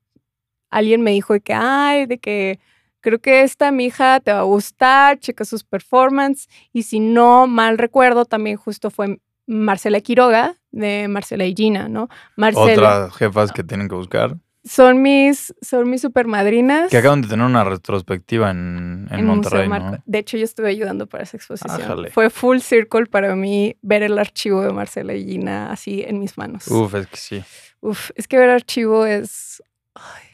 [0.71, 2.61] alguien me dijo de que, ay, de que
[3.09, 6.49] creo que esta mi hija te va a gustar, checa sus performances.
[6.73, 12.09] Y si no mal recuerdo, también justo fue Marcela Quiroga de Marcela y Gina, ¿no?
[12.37, 12.73] Marcela.
[12.73, 14.37] Otras jefas que tienen que buscar.
[14.65, 16.91] Son mis, son mis supermadrinas.
[16.91, 19.67] Que acaban de tener una retrospectiva en, en, en Monterrey.
[19.67, 19.97] ¿no?
[20.05, 22.09] De hecho, yo estuve ayudando para esa exposición.
[22.13, 26.37] Fue full circle para mí ver el archivo de Marcela y Gina así en mis
[26.37, 26.69] manos.
[26.69, 27.45] Uf, es que sí.
[27.81, 29.63] Uf, es que ver archivo es.
[29.95, 30.28] ay,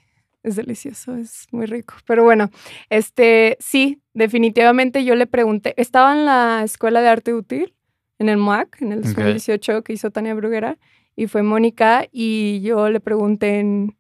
[0.45, 1.95] es delicioso, es muy rico.
[2.07, 2.51] Pero bueno,
[2.91, 5.75] este sí, definitivamente yo le pregunté.
[5.77, 7.75] Estaba en la Escuela de Arte Útil,
[8.19, 9.07] en el MUAC, en el Ok.
[9.07, 10.79] 2018 que hizo Tania Bruguera,
[11.17, 13.97] y fue Mónica, y yo le pregunté en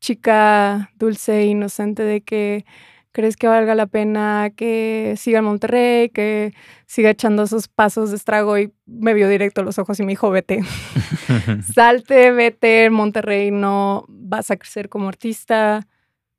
[0.00, 2.64] chica dulce e inocente de que
[3.18, 6.54] crees que valga la pena que siga en Monterrey, que
[6.86, 10.12] siga echando esos pasos de estrago y me vio directo a los ojos y me
[10.12, 10.60] dijo, vete,
[11.74, 15.88] salte, vete, en Monterrey no vas a crecer como artista,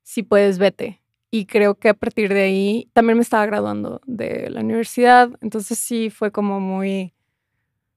[0.04, 1.02] si puedes, vete.
[1.30, 5.78] Y creo que a partir de ahí también me estaba graduando de la universidad, entonces
[5.78, 7.14] sí fue como muy,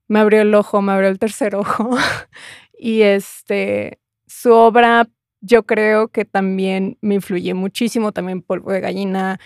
[0.09, 1.89] me abrió el ojo, me abrió el tercer ojo.
[2.77, 5.07] y este, su obra
[5.43, 9.39] yo creo que también me influye muchísimo, también Polvo de Gallina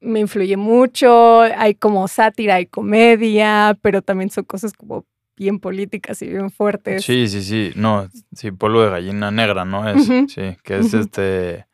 [0.00, 5.06] me influye mucho, hay como sátira, hay comedia, pero también son cosas como
[5.36, 7.04] bien políticas y bien fuertes.
[7.04, 7.72] Sí, sí, sí.
[7.76, 9.88] No, sí, polvo de gallina negra, ¿no?
[9.88, 11.66] Es, sí, que es este.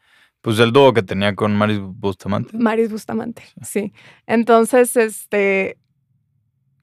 [0.43, 2.59] Pues el dúo que tenía con Maris Bustamante.
[2.59, 3.93] Maris Bustamante, sí.
[4.27, 5.79] Entonces, este,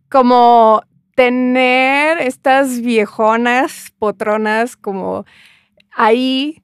[0.10, 0.82] como
[1.16, 5.26] tener estas viejonas potronas como
[5.92, 6.64] ahí,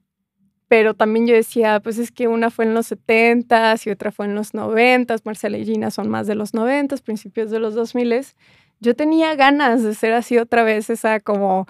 [0.68, 4.26] pero también yo decía, pues es que una fue en los 70s y otra fue
[4.26, 8.34] en los 90s, Marcela y Gina son más de los 90s, principios de los 2000s.
[8.80, 11.66] Yo tenía ganas de ser así otra vez, esa como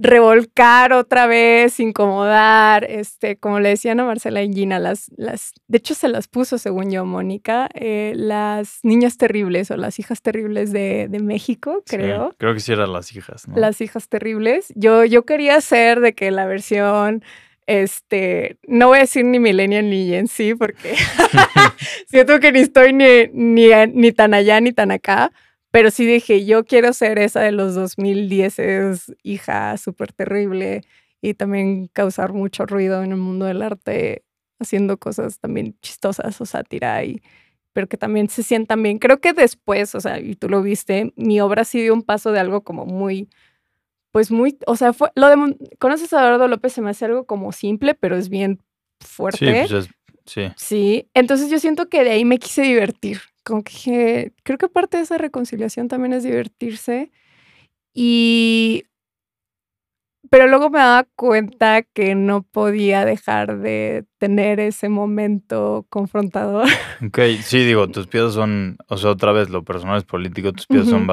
[0.00, 5.78] revolcar otra vez, incomodar, este, como le decían a Marcela y Gina, las, las, de
[5.78, 10.72] hecho se las puso, según yo, Mónica, eh, las niñas terribles o las hijas terribles
[10.72, 12.34] de, de México, Sí, creo.
[12.38, 13.56] creo que sí eran las hijas, ¿no?
[13.56, 14.72] Las hijas terribles.
[14.74, 17.22] Yo, yo quería hacer de que la versión,
[17.66, 20.94] este, no voy a decir ni millennial ni en sí, porque
[22.06, 25.32] siento que ni estoy ni, ni, tan allá ni tan acá,
[25.70, 30.82] pero sí dije, yo quiero ser esa de los 2010, es hija súper terrible
[31.20, 34.24] y también causar mucho ruido en el mundo del arte,
[34.60, 37.20] haciendo cosas también chistosas o sátira y
[37.76, 38.98] pero que también se sientan bien.
[38.98, 42.32] Creo que después, o sea, y tú lo viste, mi obra sí dio un paso
[42.32, 43.28] de algo como muy,
[44.16, 47.26] pues muy, o sea, fue, lo de, conoces a Eduardo López, se me hace algo
[47.26, 48.62] como simple, pero es bien
[49.00, 49.66] Sí, fuerte.
[49.68, 49.90] pues es-
[50.24, 50.46] sí.
[50.56, 53.20] Sí, entonces yo siento que de ahí me quise divertir.
[53.44, 57.10] Como que creo que parte de esa reconciliación también es divertirse.
[57.92, 58.84] Y.
[60.30, 66.68] Pero luego me daba cuenta que no podía dejar de tener ese momento confrontador.
[67.06, 70.66] Ok, sí, digo, tus piezas son, o sea, otra vez, lo personal es político, tus
[70.66, 71.06] piezas son Ujú.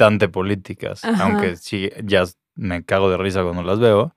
[0.00, 1.24] Bastante políticas, Ajá.
[1.24, 4.14] aunque sí, ya me cago de risa cuando las veo,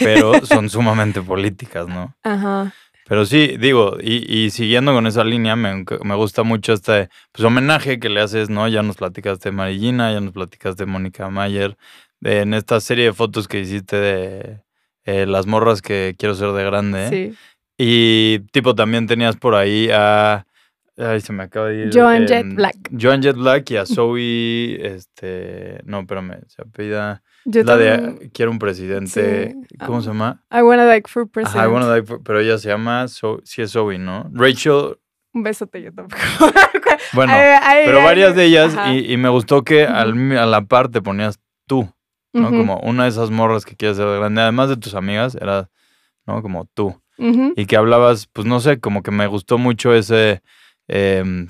[0.00, 2.14] pero son sumamente políticas, ¿no?
[2.24, 2.72] Ajá.
[3.08, 7.44] Pero sí, digo, y, y siguiendo con esa línea, me, me gusta mucho este pues,
[7.44, 8.66] homenaje que le haces, ¿no?
[8.68, 11.76] Ya nos platicaste de Marillina, ya nos platicaste de Mónica Mayer,
[12.20, 14.60] de- en esta serie de fotos que hiciste de
[15.04, 17.08] eh, las morras que quiero ser de grande.
[17.10, 17.36] Sí.
[17.78, 20.46] Y tipo, también tenías por ahí a.
[21.02, 21.90] Ay, se me acaba de ir.
[21.92, 22.76] Joan Jett em, Black.
[22.98, 24.78] Joan Jett Black y a Zoe.
[24.86, 25.80] Este.
[25.84, 27.22] No, espérame, se apellida.
[27.44, 29.56] Yo la de Quiero un presidente.
[29.68, 30.44] Sí, ¿Cómo se llama?
[30.52, 31.56] I wanna like for president.
[31.58, 33.04] Ajá, bueno, like, pero ella se llama.
[33.08, 34.30] Zo- sí, es Zoe, ¿no?
[34.32, 34.98] Rachel.
[35.34, 36.22] Un besote yo tampoco.
[37.14, 38.76] Bueno, Ay, ay, pero ay, varias de ellas.
[38.92, 41.88] Y, y me gustó que a la par te ponías tú,
[42.32, 42.50] ¿no?
[42.50, 44.40] Como una de esas morras que quieres ser de grande.
[44.42, 45.68] Además de tus amigas, era,
[46.26, 46.42] ¿no?
[46.42, 46.94] Como tú.
[47.18, 50.42] y que hablabas, pues no sé, como que me gustó mucho ese,
[50.88, 51.48] em,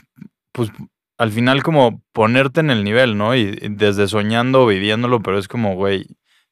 [0.52, 0.70] pues
[1.18, 3.34] al final como ponerte en el nivel, ¿no?
[3.36, 6.06] Y, y desde soñando, viviéndolo, pero es como, güey,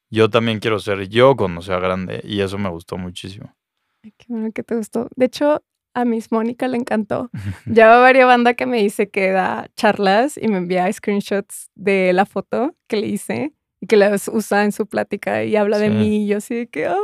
[0.09, 3.55] yo también quiero ser yo cuando sea grande y eso me gustó muchísimo.
[4.03, 5.07] Ay, Qué bueno que te gustó.
[5.15, 5.63] De hecho,
[5.93, 7.29] a Miss Mónica le encantó.
[7.65, 12.13] Ya va varias banda que me dice que da charlas y me envía screenshots de
[12.13, 15.89] la foto que le hice y que las usa en su plática y habla de
[15.89, 16.97] mí y yo así de que, ah.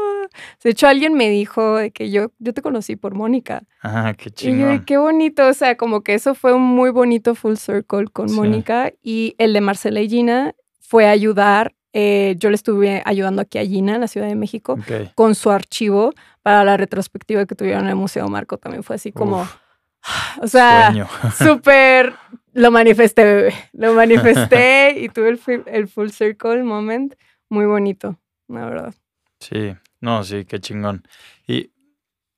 [0.64, 3.64] De hecho, alguien me dijo de que yo, yo te conocí por Mónica.
[3.82, 4.86] Ah, qué Y yo, chingón.
[4.86, 8.36] qué bonito, o sea, como que eso fue un muy bonito full circle con Sí.
[8.36, 13.58] Mónica y el de Marcela y Gina fue ayudar, eh, yo le estuve ayudando aquí
[13.58, 14.78] a Gina en la Ciudad de México
[15.16, 18.58] con su archivo para la retrospectiva que tuvieron en el Museo Marco.
[18.58, 19.58] También fue así como, Uf,
[20.42, 20.94] o sea,
[21.38, 22.14] súper,
[22.54, 23.54] lo manifesté, bebé.
[23.74, 27.16] Lo manifesté y tuve el, el full circle moment
[27.50, 28.94] muy bonito, la verdad.
[29.40, 31.04] Sí, no, sí, qué chingón.
[31.48, 31.72] Y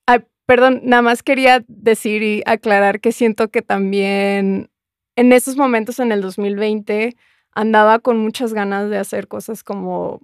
[0.06, 4.70] Ay, perdón, nada más quería decir y aclarar que siento que también
[5.16, 7.16] en esos momentos en el 2020
[7.52, 10.22] andaba con muchas ganas de hacer cosas como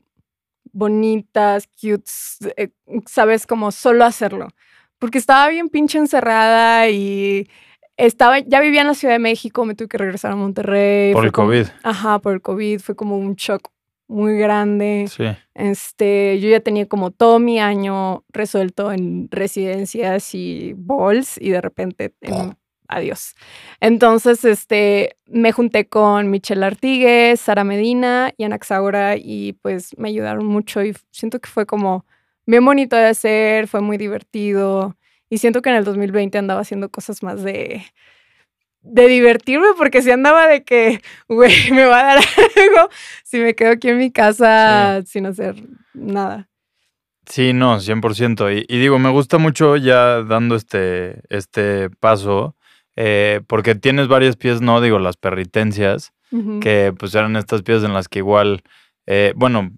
[0.71, 2.69] bonitas, cutes, eh,
[3.05, 4.49] sabes, como solo hacerlo.
[4.99, 7.49] Porque estaba bien pinche encerrada y
[7.97, 11.13] estaba, ya vivía en la Ciudad de México, me tuve que regresar a Monterrey.
[11.13, 11.65] por el como- COVID.
[11.83, 13.69] Ajá, por el COVID, fue como un shock
[14.07, 15.05] muy grande.
[15.09, 21.49] Sí, Este, yo ya tenía como todo mi año resuelto en residencias y balls y
[21.49, 23.33] de repente en- adiós.
[23.79, 30.09] Entonces, este, me junté con Michelle Artigues, Sara Medina y Ana Xaura y pues me
[30.09, 32.05] ayudaron mucho y siento que fue como
[32.45, 34.95] bien bonito de hacer, fue muy divertido
[35.29, 37.81] y siento que en el 2020 andaba haciendo cosas más de
[38.85, 42.89] de divertirme porque si andaba de que, güey, me va a dar algo
[43.23, 45.55] si me quedo aquí en mi casa sin hacer
[45.93, 46.47] nada.
[47.27, 48.65] sí, no, 100%.
[48.67, 52.55] Y, y digo, me gusta mucho ya dando este, este paso,
[52.95, 56.13] eh, porque tienes varias piezas, no digo, las perritencias,
[56.59, 58.61] que pues eran estas piezas en las que igual,
[59.05, 59.71] eh, bueno,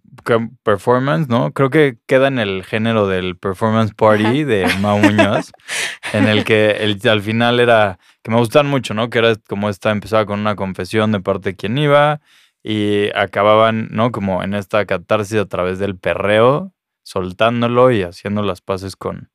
[0.64, 1.52] performance, ¿no?
[1.54, 4.46] Creo que queda en el género del performance party Ajá.
[4.46, 5.52] de Mau Muñoz,
[6.14, 9.10] en el que el, al final era, que me gustan mucho, ¿no?
[9.10, 12.22] Que era como esta, empezaba con una confesión de parte de quien iba
[12.64, 14.12] y acababan, ¿no?
[14.12, 19.30] Como en esta catarsis a través del perreo, soltándolo y haciendo las paces con,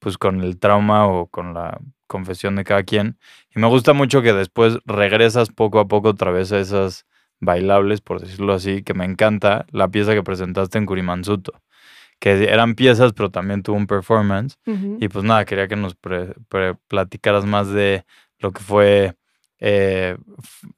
[0.00, 3.18] pues con el trauma o con la confesión de cada quien.
[3.54, 7.06] Y me gusta mucho que después regresas poco a poco otra vez a esas
[7.44, 11.52] bailables, por decirlo así, que me encanta la pieza que presentaste en Kurimansuto,
[12.20, 14.56] que eran piezas, pero también tuvo un performance.
[15.00, 18.04] Y pues nada, quería que nos pre- pre- platicaras más de
[18.38, 19.14] lo que fue
[19.60, 20.16] eh,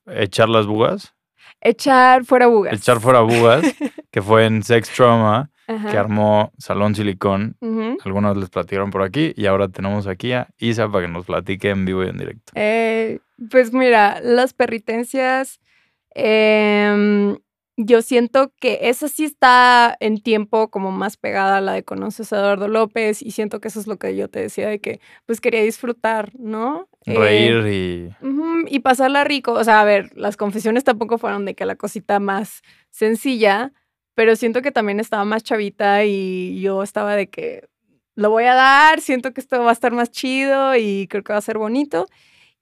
[0.07, 1.15] echar las bugas.
[1.61, 2.75] echar fuera bugas.
[2.75, 3.63] Echar fuera bugas,
[4.11, 5.91] que fue en Sex Trauma, Ajá.
[5.91, 7.57] que armó Salón Silicón.
[7.61, 7.97] Ujú.
[8.05, 11.71] Algunos les platicaron por aquí y ahora tenemos aquí a Isa para que nos platique
[11.71, 12.53] en vivo y en directo.
[12.55, 13.19] Eh,
[13.51, 15.61] pues mira, las perritencias,
[16.17, 17.37] em,
[17.77, 22.33] yo siento que esa sí está en tiempo como más pegada a la de Conoces
[22.33, 25.01] a Eduardo López y siento que eso es lo que yo te decía de que
[25.27, 26.89] pues quería disfrutar, ¿no?
[27.05, 28.17] Eh, Reír y...
[28.69, 29.53] Y pasarla rico.
[29.53, 33.73] O sea, a ver, las confesiones tampoco fueron de que la cosita más sencilla,
[34.15, 37.69] pero siento que también estaba más chavita y yo estaba de que
[38.15, 41.35] lo voy a dar, siento que esto va a estar más chido y creo que
[41.35, 42.07] va a ser bonito.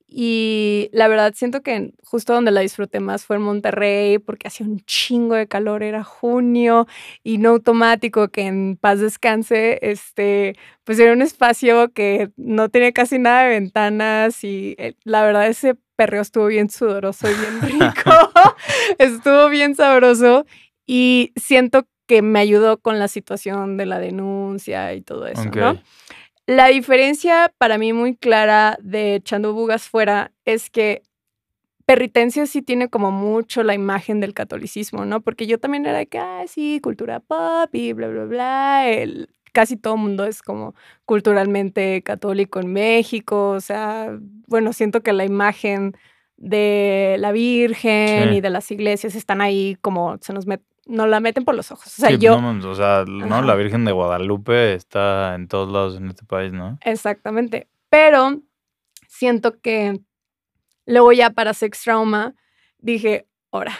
[0.07, 4.65] Y la verdad siento que justo donde la disfruté más fue en Monterrey porque hacía
[4.65, 6.87] un chingo de calor, era junio
[7.23, 12.91] y no automático que en paz descanse, este, pues era un espacio que no tenía
[12.91, 17.61] casi nada de ventanas y eh, la verdad ese perreo estuvo bien sudoroso y bien
[17.61, 18.11] rico,
[18.99, 20.45] estuvo bien sabroso
[20.85, 25.45] y siento que me ayudó con la situación de la denuncia y todo eso.
[25.45, 25.81] ¿no?
[26.47, 31.01] La diferencia para mí muy clara de echando bugas fuera es que
[31.85, 35.21] Perritencia sí tiene como mucho la imagen del catolicismo, ¿no?
[35.21, 38.89] Porque yo también era de que, ah, sí, cultura pop y bla, bla, bla.
[38.89, 40.73] El, casi todo el mundo es como
[41.05, 43.51] culturalmente católico en México.
[43.51, 45.93] O sea, bueno, siento que la imagen
[46.37, 48.35] de la Virgen Sí.
[48.37, 51.71] y de las iglesias están ahí como se nos met nos la meten por los
[51.71, 51.87] ojos.
[51.87, 52.39] O sea, Sí, yo...
[52.39, 56.53] no o sea, no, la Virgen de Guadalupe está en todos lados en este país,
[56.53, 56.77] ¿no?
[56.81, 57.67] Exactamente.
[57.89, 58.41] Pero
[59.07, 59.99] siento que
[60.85, 62.35] luego ya para Sex Trauma
[62.77, 63.73] dije, ahora,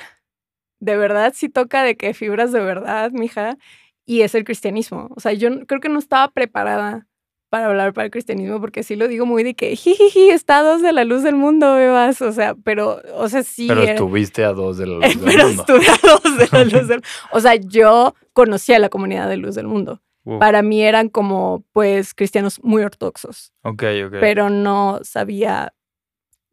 [0.79, 3.57] de verdad sí toca de que fibras de verdad, mija,
[4.05, 5.09] y es el cristianismo.
[5.15, 7.07] O sea, yo creo que no estaba preparada
[7.55, 10.91] para hablar para el cristianismo porque sí lo digo muy de que jijiji, estados de
[10.91, 12.21] la luz del mundo, bebas.
[12.21, 13.67] O sea, pero, o sea, sí.
[13.67, 15.61] Pero era- estuviste a dos de la luz del pero mundo.
[15.61, 19.55] estuve a dos de la luz del O sea, yo conocía la comunidad de luz
[19.55, 20.01] del mundo.
[20.39, 24.13] Para mí eran como, pues, cristianos muy ortodoxos ok, ok.
[24.19, 25.73] pero no sabía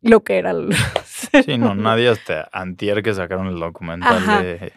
[0.02, 0.50] lo que era.
[0.50, 0.74] el-
[1.46, 4.42] Sí, no, nadie hasta antier que sacaron el documental Ajá.
[4.42, 4.72] de...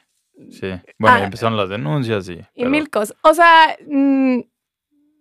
[0.49, 0.67] Sí.
[0.97, 1.23] Bueno, Ah.
[1.25, 2.33] empezaron las denuncias y...
[2.33, 3.17] Y pero- mil cosas.
[3.21, 4.39] O sea, mm,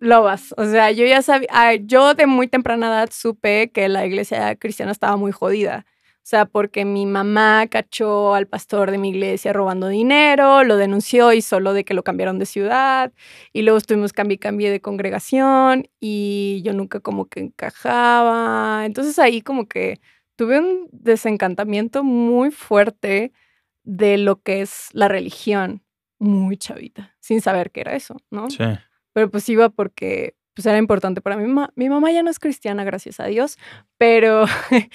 [0.00, 0.54] lobas.
[0.56, 4.56] O sea, yo ya sabía, ah, yo de muy temprana edad supe que la iglesia
[4.56, 5.86] cristiana estaba muy jodida.
[6.24, 11.34] O sea, porque mi mamá cachó al pastor de mi iglesia robando dinero, lo denunció
[11.34, 13.12] y solo de que lo cambiaron de ciudad.
[13.52, 18.86] Y luego estuvimos cambié cambié de congregación y yo nunca como que encajaba.
[18.86, 20.00] Entonces ahí como que
[20.36, 23.32] tuve un desencantamiento muy fuerte
[23.82, 25.82] de lo que es la religión
[26.18, 28.48] muy chavita, sin saber qué era eso, ¿no?
[28.48, 28.64] Sí.
[29.14, 31.72] Pero pues iba porque pues era importante para mi mamá.
[31.74, 33.58] Mi mamá ya no es cristiana, gracias a Dios,
[33.98, 34.86] pero ¿Es,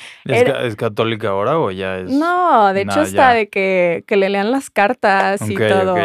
[0.41, 2.11] Era- ca- es católica ahora o ya es...?
[2.11, 3.33] no, de hecho está ya.
[3.33, 5.95] de que, que le lean las cartas y todo.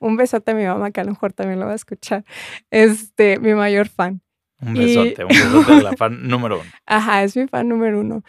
[0.00, 2.24] Un besote a mi mamá, que a lo mejor también lo va a escuchar.
[2.70, 4.22] Este, mi mayor fan.
[4.60, 6.70] Un y- besote, un besote de la fan número uno.
[6.86, 8.22] Ajá, es mi fan número uno.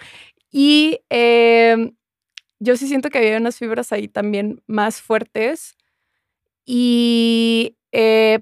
[0.51, 1.95] Y em,
[2.59, 5.75] yo sí siento que había unas fibras ahí también más fuertes.
[6.65, 8.41] Y eh,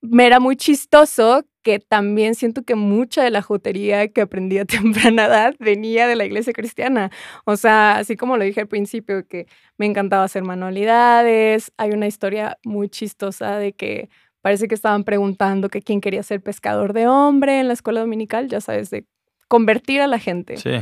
[0.00, 4.64] me era muy chistoso que también siento que mucha de la jotería que aprendí a
[5.12, 7.10] temprana edad venía de la iglesia cristiana.
[7.44, 11.72] O sea, así como lo dije al principio, que me encantaba hacer manualidades.
[11.76, 14.08] Hay una historia muy chistosa de que
[14.40, 18.48] parece que estaban preguntando que quién quería ser pescador de hombre en la escuela dominical,
[18.48, 19.04] ya sabes, de
[19.48, 20.56] convertir a la gente.
[20.56, 20.76] Sí.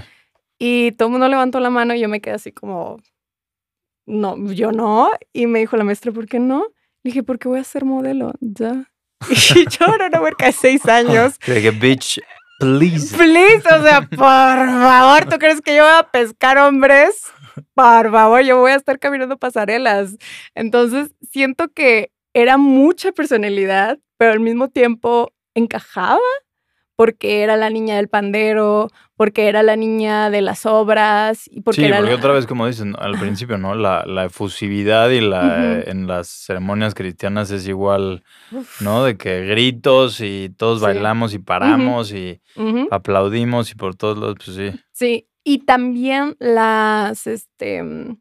[0.59, 2.99] Y todo el mundo levantó la mano y yo me quedé así como,
[4.07, 5.11] no, yo no.
[5.33, 6.69] Y me dijo la maestra, ¿por qué no?
[7.03, 8.91] Le dije, porque voy a ser modelo, ya.
[9.31, 11.39] Y yo era una huerca de seis años.
[11.47, 12.21] De que, bitch,
[12.59, 13.17] please.
[13.17, 17.23] Please, o sea, por favor, ¿tú crees que yo voy a pescar hombres?
[17.75, 20.17] Por favor, yo voy a estar caminando pasarelas.
[20.55, 26.21] Entonces, siento que era mucha personalidad, pero al mismo tiempo encajaba
[26.97, 31.83] porque era la niña del pandero, porque era la niña de las obras y porque
[31.83, 33.75] sí, era porque la- otra vez, como dicen al principio, ¿no?
[33.75, 38.25] La, la efusividad y la, en las ceremonias cristianas es igual,
[38.81, 39.05] ¿no?
[39.05, 40.87] De que gritos y todos Sí.
[40.87, 42.41] bailamos y paramos y
[42.91, 44.81] aplaudimos y por todos lados, pues sí.
[44.93, 48.19] Sí, y también las, este, mm,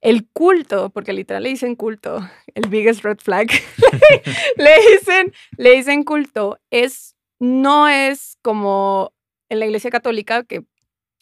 [0.00, 2.20] el culto, porque literal le dicen culto,
[2.54, 3.48] el biggest red flag,
[4.56, 7.11] le dicen, le dicen culto, es,
[7.42, 9.12] no es como
[9.48, 10.62] en la iglesia católica, que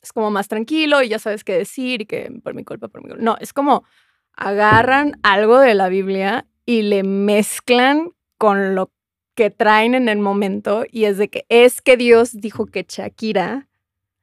[0.02, 3.02] es como más tranquilo y ya sabes qué decir y que por mi culpa, por
[3.02, 3.24] mi culpa.
[3.24, 3.84] No, es como
[4.36, 8.92] agarran algo de la Biblia y le mezclan con lo
[9.34, 13.68] que traen en el momento y es de que es que Dios dijo que Shakira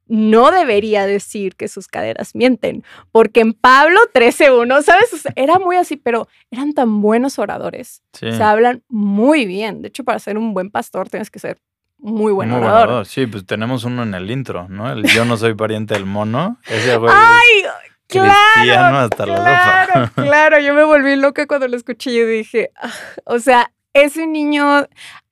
[0.05, 5.13] no debería decir que sus caderas mienten, porque en Pablo 13.1, ¿sabes?
[5.13, 8.03] O sea, era muy así, pero eran tan buenos oradores.
[8.13, 8.27] Sí.
[8.27, 9.81] O sea, hablan muy bien.
[9.81, 11.57] De hecho, para ser un buen pastor tienes que ser
[11.99, 12.83] muy buen Muy orador.
[12.87, 13.05] orador.
[13.05, 14.91] Sí, pues tenemos uno en el intro, ¿no?
[14.91, 16.57] El Yo no soy pariente del mono.
[16.67, 17.63] Ese güey ¡Ay!
[18.07, 20.11] Claro, hasta la claro, sopa.
[20.23, 20.59] claro.
[20.59, 22.89] Yo me volví loca cuando lo escuché y dije, "Ah",
[23.25, 24.85] o sea, ese niño,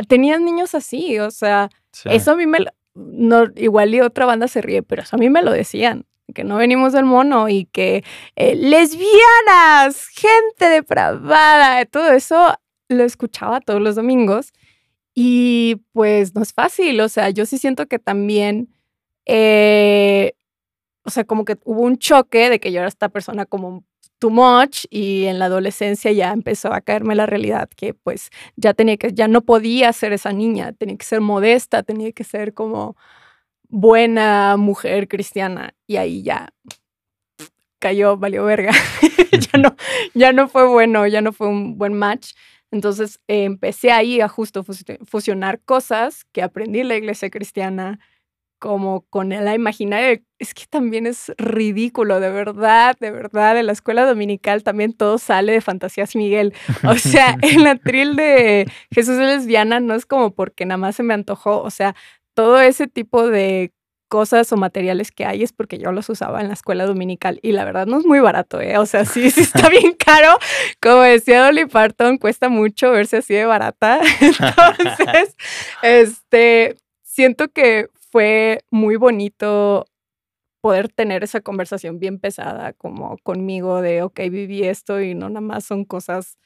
[0.08, 2.10] tenías niños así, o sea, Sí.
[2.12, 5.20] eso a mí me, lo- no, igual y otra banda se ríe, pero eso a
[5.20, 8.04] mí me lo decían, que no venimos del mono y que
[8.36, 12.56] eh, lesbianas, gente depravada, todo eso
[12.90, 14.52] lo escuchaba todos los domingos
[15.16, 18.70] y pues no es fácil, o sea, yo sí siento que también,
[19.26, 20.34] eh,
[21.06, 23.86] o sea, como que hubo un choque de que yo era esta persona como
[24.20, 28.74] too much y en la adolescencia ya empezó a caerme la realidad que pues ya
[28.74, 32.54] tenía que, ya no podía ser esa niña, tenía que ser modesta, tenía que ser
[32.54, 32.98] como
[33.70, 36.54] buena mujer cristiana y ahí ya
[37.80, 38.72] cayó, valió verga.
[39.32, 39.76] ya, no,
[40.14, 42.34] ya no fue bueno, ya no fue un buen match.
[42.76, 48.00] Entonces eh, empecé ahí a justo fusi- fusionar cosas que aprendí en la iglesia cristiana
[48.60, 50.22] como con la imaginaria.
[50.40, 53.58] Es que también es ridículo, de verdad, de verdad.
[53.58, 56.54] En la escuela dominical también todo sale de Fantasías Miguel.
[56.86, 60.98] O sea, en la tril de Jesús es lesbiana no es como porque nada más
[60.98, 61.62] se me antojó.
[61.62, 61.96] O sea,
[62.34, 63.72] todo ese tipo de
[64.08, 67.52] cosas o materiales que hay es porque yo los usaba en la escuela dominical y
[67.52, 68.78] la verdad no es muy barato, ¿eh?
[68.78, 70.38] O sea, sí, sí está bien caro.
[70.82, 74.00] Como decía Dolly Parton, cuesta mucho verse así de barata.
[74.22, 75.36] Entonces,
[75.82, 79.86] este, siento que fue muy bonito
[80.62, 85.42] poder tener esa conversación bien pesada como conmigo de, ok, viví esto y no nada
[85.42, 86.38] más son cosas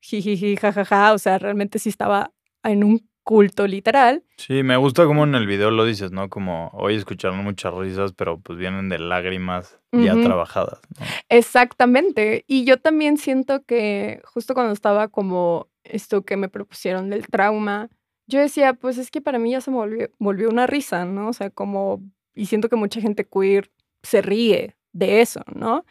[0.00, 2.32] jijiji, jajaja, o sea, realmente sí estaba
[2.62, 4.24] en un culto literal.
[4.38, 6.30] Sí, me gusta como en el video lo dices, ¿no?
[6.30, 10.80] Como hoy escucharon muchas risas, pero pues vienen de lágrimas ya trabajadas.
[10.98, 11.04] ¿no?
[11.28, 12.46] Exactamente.
[12.46, 17.90] Y yo también siento que justo cuando estaba como esto que me propusieron del trauma,
[18.26, 21.28] yo decía, pues es que para mí ya se me volvió, volvió una risa, ¿no?
[21.28, 22.00] O sea, como,
[22.34, 23.70] y siento que mucha gente queer
[24.02, 25.84] se ríe de eso, ¿no?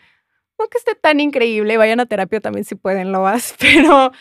[0.57, 4.11] No que esté tan increíble, vayan a terapia también si pueden, lo vas, pero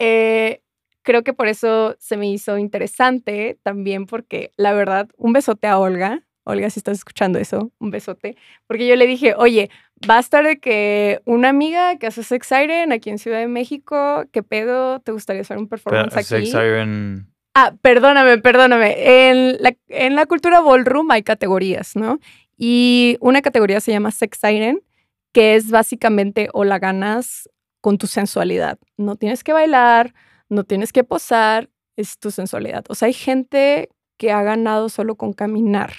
[0.00, 0.62] eh,
[1.06, 5.78] creo que por eso se me hizo interesante también porque la verdad, un besote a
[5.78, 6.22] Olga.
[6.42, 8.36] Olga, si estás escuchando eso, un besote.
[8.66, 9.70] Porque yo le dije, oye,
[10.08, 13.46] va a estar de que una amiga que hace Sex Siren aquí en Ciudad de
[13.46, 15.00] México, ¿qué pedo?
[15.00, 16.24] ¿Te gustaría hacer un Pero performance aquí?
[16.24, 17.32] Sex Siren.
[17.54, 19.30] Ah, perdóname, perdóname.
[19.30, 22.18] En la, en la cultura ballroom hay categorías, ¿no?
[22.58, 24.82] Y una categoría se llama Sex Siren,
[25.32, 27.48] que es básicamente o la ganas
[27.80, 28.78] con tu sensualidad.
[28.96, 30.12] No tienes que bailar,
[30.48, 32.84] no tienes que posar, es tu sensualidad.
[32.88, 35.92] O sea, hay gente que ha ganado solo con caminar.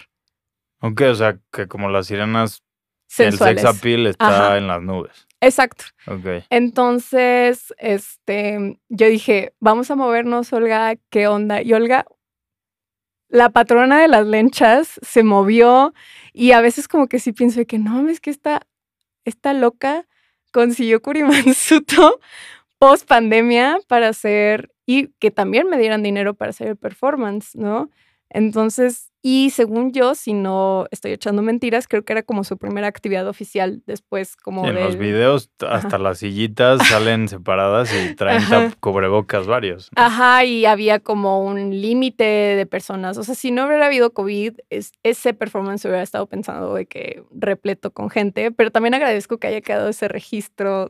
[0.82, 2.64] Ok, o sea, que como las sirenas,
[3.08, 3.58] Sensuales.
[3.58, 4.58] el sex appeal está Ajá.
[4.58, 5.28] en las nubes.
[5.40, 5.86] Exacto.
[6.08, 6.44] Ok.
[6.50, 11.62] Entonces, este, yo dije, vamos a movernos, Olga, ¿qué onda?
[11.62, 12.06] Y Olga,
[13.30, 15.94] la patrona de las lenchas, se movió
[16.34, 18.62] y a veces como que sí pienso de que no, es que esta,
[19.26, 20.08] esta loca
[20.52, 22.20] consiguió Kurimansuto
[22.80, 27.90] post pandemia para hacer y que también me dieran dinero para hacer el performance, ¿no?
[28.30, 32.88] Entonces, y según yo, si no estoy echando mentiras, creo que era como su primera
[32.88, 38.72] actividad oficial después como Sí, en los videos hasta las sillitas salen separadas y traen
[38.82, 39.90] cubrebocas varios.
[39.96, 40.04] ¿no?
[40.04, 43.18] Ajá, y había como un límite de personas.
[43.18, 47.24] O sea, si no hubiera habido COVID, es- ese performance hubiera estado pensando de que
[47.32, 50.90] repleto con gente, pero también agradezco que haya quedado ese registro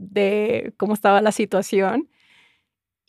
[0.00, 2.08] de cómo estaba la situación.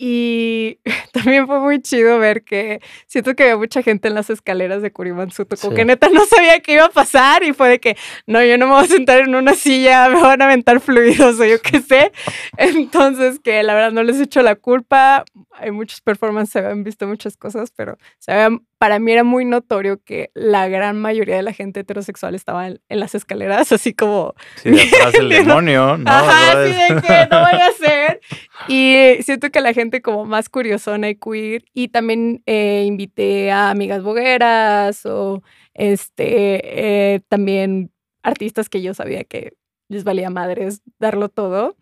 [0.03, 0.79] Y
[1.13, 4.91] también fue muy chido ver que siento que había mucha gente en las escaleras de
[4.91, 5.75] Kurimansuto, como Sí.
[5.77, 8.65] que neta no sabía qué iba a pasar y fue de que, no, yo no
[8.65, 11.81] me voy a sentar en una silla, me van a aventar fluidos o yo qué
[11.81, 12.11] sé.
[12.57, 15.23] Entonces, que la verdad no les echo la culpa.
[15.51, 19.45] Hay muchos performances, se habían visto muchas cosas, pero se habían- para mí era muy
[19.45, 23.93] notorio que la gran mayoría de la gente heterosexual estaba en, en las escaleras, así
[23.93, 26.09] como, Sí, de atrás el demonio, ¿no?
[26.09, 28.21] ajá, así de que no vaya a ser.
[28.67, 31.63] Y siento que la gente como más curiosona y queer.
[31.75, 35.43] Y también eh, invité a amigas bogueras o
[35.75, 37.91] este, eh, también
[38.23, 39.53] artistas que yo sabía que
[39.89, 41.77] les valía madres darlo todo.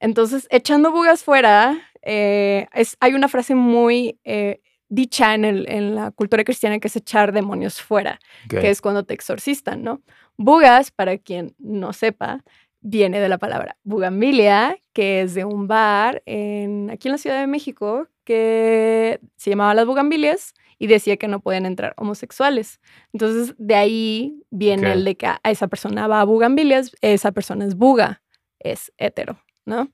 [0.00, 4.18] Entonces, echando bugas fuera, eh, es, hay una frase muy
[4.90, 8.18] dicha en, el- en la cultura cristiana que es echar demonios fuera
[8.60, 10.02] que es cuando te exorcistan, ¿no?
[10.36, 12.44] Bugas, para quien no sepa,
[12.82, 17.40] viene de la palabra bugambilia, que es de un bar en, aquí en la Ciudad
[17.40, 22.80] de México que se llamaba Las Bugambilias y decía que no pueden entrar homosexuales.
[23.12, 27.66] Entonces, de ahí viene el de que a esa persona va a bugambilias, esa persona
[27.66, 28.22] es buga,
[28.58, 29.90] es hetero, ¿no?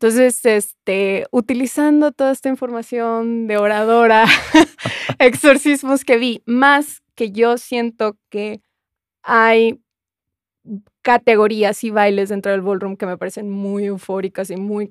[0.00, 4.26] Entonces, este, utilizando toda esta información de oradora,
[5.18, 8.60] exorcismos que vi, más que yo siento que
[9.22, 9.80] hay
[11.02, 14.88] categorías y bailes dentro del ballroom que me parecen muy eufóricas y muy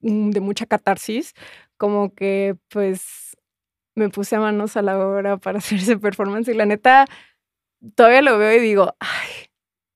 [0.00, 1.34] mm, de mucha catarsis,
[1.76, 3.36] como que pues
[3.94, 7.06] me puse a manos a la obra para hacer ese performance y la neta
[7.94, 9.50] todavía lo veo y digo, ay,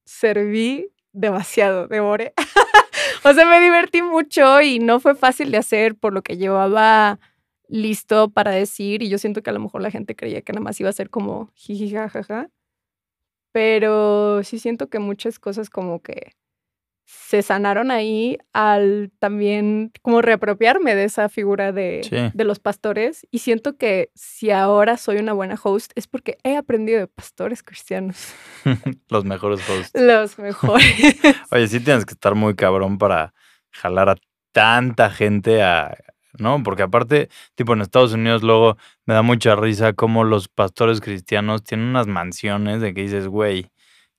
[0.05, 2.34] serví demasiado, devoré.
[3.25, 7.18] o sea, me divertí mucho y no fue fácil de hacer por lo que llevaba
[7.68, 10.62] listo para decir y yo siento que a lo mejor la gente creía que nada
[10.62, 12.51] más iba a ser como jiji jajaja.
[13.53, 16.33] Pero sí siento que muchas cosas como que
[17.05, 22.16] se sanaron ahí al también como reapropiarme de esa figura de, Sí.
[22.32, 26.57] de los pastores y siento que si ahora soy una buena host es porque he
[26.57, 28.34] aprendido de pastores cristianos,
[29.09, 29.92] Los mejores hosts.
[30.00, 31.16] los mejores.
[31.50, 33.34] Oye, sí tienes que estar muy cabrón para
[33.70, 34.16] jalar a
[34.53, 35.96] tanta gente a.
[36.38, 36.62] ¿No?
[36.62, 41.62] Porque aparte, tipo en Estados Unidos luego me da mucha risa cómo los pastores cristianos
[41.62, 43.70] tienen unas mansiones de que dices, güey,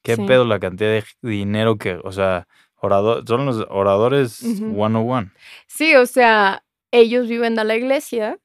[0.04, 0.24] qué Sí.
[0.28, 2.48] pedo la cantidad de dinero que, o sea,
[2.84, 4.74] orador, son los oradores Ujú.
[4.76, 5.32] 101.
[5.68, 8.40] Sí, o sea, ellos viven de la iglesia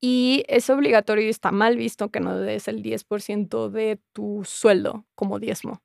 [0.00, 5.04] y es obligatorio y está mal visto que no des el 10% de tu sueldo
[5.14, 5.82] como diezmo.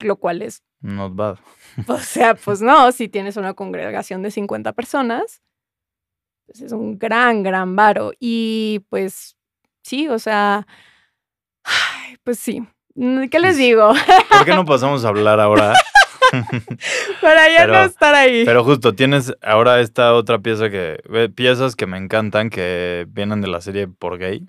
[0.00, 1.38] Lo cual es, Not bad.
[1.88, 5.42] o sea, pues no, si tienes una congregación de 50 personas,
[6.46, 8.12] pues es un gran, gran varo.
[8.20, 9.36] Y pues
[9.82, 10.66] sí, o sea,
[12.22, 12.66] pues sí.
[13.30, 13.92] ¿Qué les digo?
[14.30, 15.74] ¿Por qué no pasamos a hablar ahora?
[17.20, 18.44] Para ya no estar ahí.
[18.44, 20.98] Pero justo, tienes ahora esta otra pieza que.
[21.12, 24.46] eh, Piezas que me encantan que vienen de la serie Por Gay,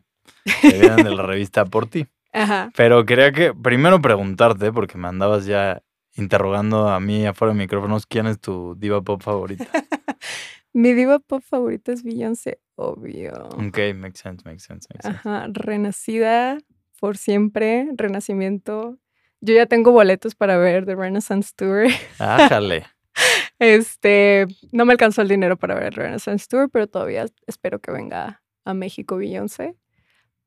[0.61, 2.07] que vienen de la revista Por Ti.
[2.33, 2.71] Ajá.
[2.75, 5.81] Pero quería que primero preguntarte, porque me andabas ya
[6.15, 9.65] interrogando a mí afuera de micrófonos, ¿quién es tu diva pop favorita?
[10.73, 13.31] Mi diva pop favorita es Beyoncé, obvio.
[13.53, 15.07] Ok, makes sense, makes sense, makes sense.
[15.07, 16.59] Ajá, renacida
[16.99, 18.97] por siempre, renacimiento.
[19.41, 21.87] Yo ya tengo boletos para ver The Renaissance Tour.
[22.19, 22.85] Ájale.
[23.59, 27.91] Este, no me alcanzó el dinero para ver el Renaissance Tour, pero todavía espero que
[27.91, 29.75] venga a México Beyoncé.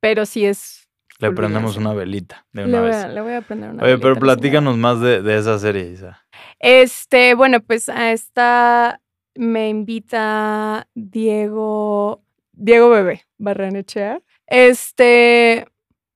[0.00, 0.88] Pero sí es.
[1.18, 3.08] Le prendemos una velita de Le una vez.
[3.12, 6.24] le voy a prender una Oye, velita pero platícanos más de, de esa serie, Isa.
[6.58, 9.02] Este, bueno, pues a esta
[9.34, 12.22] me invita Diego,
[12.52, 14.22] Diego Bebé Barranechea.
[14.46, 15.66] Este,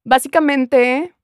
[0.04, 1.14] básicamente,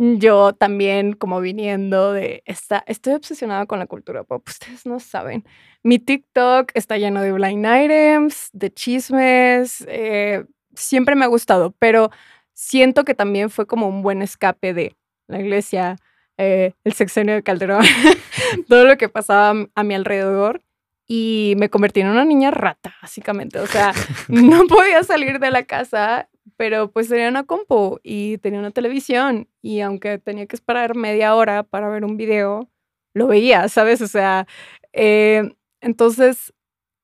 [0.00, 5.44] yo también como viniendo de esta, estoy obsesionada con la cultura pop, ustedes no saben.
[5.82, 10.44] Mi TikTok está lleno de blind items, de chismes, eh,
[10.74, 12.10] siempre me ha gustado, pero
[12.52, 14.96] siento que también fue como un buen escape de
[15.26, 15.96] la iglesia,
[16.36, 17.82] eh, el sexenio de Calderón,
[18.68, 20.62] todo lo que pasaba a- a mi alrededor
[21.08, 23.58] y me convertí en una niña rata, básicamente.
[23.58, 23.92] O sea,
[24.28, 29.48] no podía salir de la casa, pero pues tenía una compu y tenía una televisión
[29.62, 32.68] y aunque tenía que esperar media hora para ver un video,
[33.14, 34.02] lo veía, ¿sabes?
[34.02, 34.46] O sea,
[34.92, 35.50] eh,
[35.80, 36.52] entonces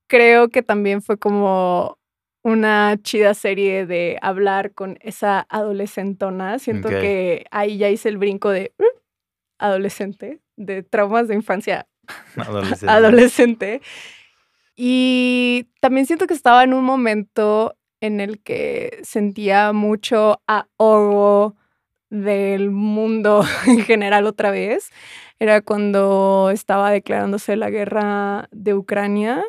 [0.07, 1.99] creo que también fue como
[2.43, 6.59] una chida serie de hablar con esa adolescentona.
[6.59, 8.85] Siento que ahí ya hice el brinco de "Uh",
[9.59, 11.87] adolescente, de traumas de infancia
[12.37, 12.89] Adolescente.
[12.93, 13.83] adolescente.
[14.77, 21.57] Y también siento que estaba en un momento en el que sentía mucho ahogo
[22.11, 24.91] del mundo en general otra vez.
[25.39, 29.45] Era cuando estaba declarándose la guerra de Ucrania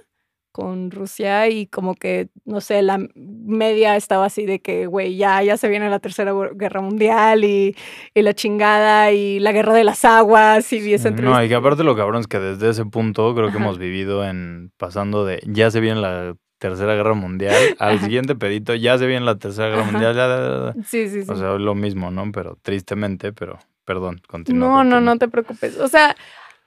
[0.56, 5.44] con Rusia y como que, no sé, la media estaba así de que, güey, ya,
[5.44, 7.76] ya se viene la tercera gu- guerra mundial y,
[8.14, 11.44] y la chingada y la guerra de las aguas y esa No, entrevista.
[11.44, 13.66] y que aparte lo cabrón es que desde ese punto creo que Ajá.
[13.66, 18.06] hemos vivido en pasando de ya se viene la tercera guerra mundial al Ajá.
[18.06, 19.92] siguiente pedito ya se viene la tercera guerra Ajá.
[19.92, 20.16] mundial.
[20.16, 20.84] ya, ya, ya.
[20.86, 21.30] Sí, sí, sí.
[21.30, 22.32] O sea, lo mismo, ¿no?
[22.32, 24.70] Pero tristemente, pero perdón, continúa.
[24.70, 25.78] No, no, no te preocupes.
[25.80, 26.16] O sea,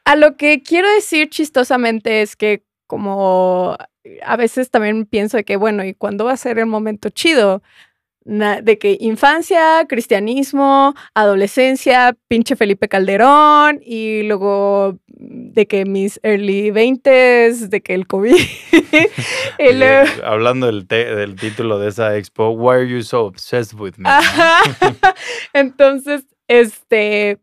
[0.05, 3.77] a lo que quiero decir chistosamente es que como
[4.25, 7.63] a veces también pienso de que, bueno, ¿y cuándo va a ser el momento chido?
[8.25, 16.71] Na- de que infancia, cristianismo, adolescencia, pinche Felipe Calderón y luego de que mis early
[16.71, 18.35] 20s, de que el COVID.
[19.59, 24.09] Oye, hablando del, del título de esa expo, Why are you so obsessed with me?
[25.53, 27.39] Entonces, este,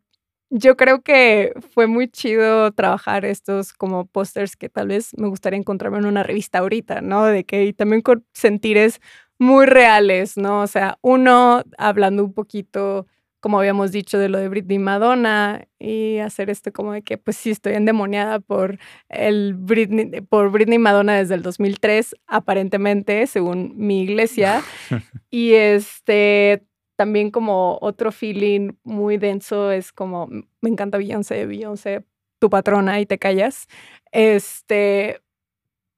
[0.49, 5.59] yo creo que fue muy chido trabajar estos como pósters que tal vez me gustaría
[5.59, 7.25] encontrarme en una revista ahorita, ¿no?
[7.25, 9.01] De que y también con sentires
[9.39, 10.61] muy reales, ¿no?
[10.61, 13.07] O sea, uno hablando un poquito,
[13.39, 17.37] como habíamos dicho, de lo de Britney Madonna y hacer esto como de que, pues
[17.37, 18.77] sí, estoy endemoniada por
[19.09, 24.61] el Britney, por Britney Madonna desde el 2003, aparentemente, según mi iglesia.
[25.29, 26.63] y este,
[26.95, 30.27] también como otro feeling muy denso es como,
[30.61, 32.03] me encanta Beyoncé, Beyoncé,
[32.39, 33.67] tu patrona y te callas.
[34.11, 35.21] Este,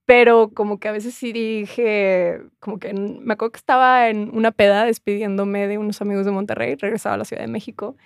[0.06, 4.52] pero como que a veces sí dije, como que me acuerdo que estaba en una
[4.52, 7.98] peda despidiéndome de unos amigos de Monterrey, regresaba a la Ciudad de México,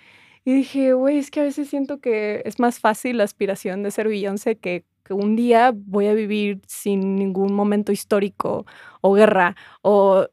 [0.44, 3.92] y dije, güey, es que a veces siento que es más fácil la aspiración de
[3.92, 8.66] ser Beyoncé que, que un día voy a vivir sin ningún momento histórico
[9.00, 10.26] o guerra, o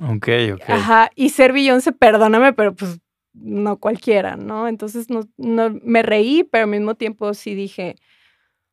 [0.00, 0.62] Ok, ok.
[0.68, 2.98] Ajá, y ser Beyoncé, perdóname, pero pues
[3.32, 4.68] no cualquiera, ¿no?
[4.68, 7.96] Entonces no, no, me reí, pero al mismo tiempo sí dije,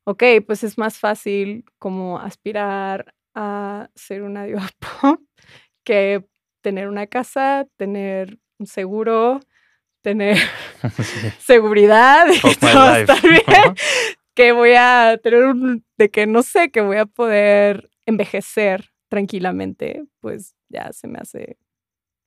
[0.06, 4.70] ok, pues es más fácil como aspirar a ser una diva
[5.02, 5.20] pop
[5.84, 6.26] que
[6.62, 9.40] tener una casa, tener un seguro,
[10.02, 10.38] tener
[11.04, 11.30] Sí.
[11.40, 13.14] seguridad y que todo va a life.
[13.14, 13.76] estar bien,
[14.36, 20.04] que voy a tener un, de que no sé, que voy a poder envejecer tranquilamente,
[20.20, 21.58] pues ya se me hace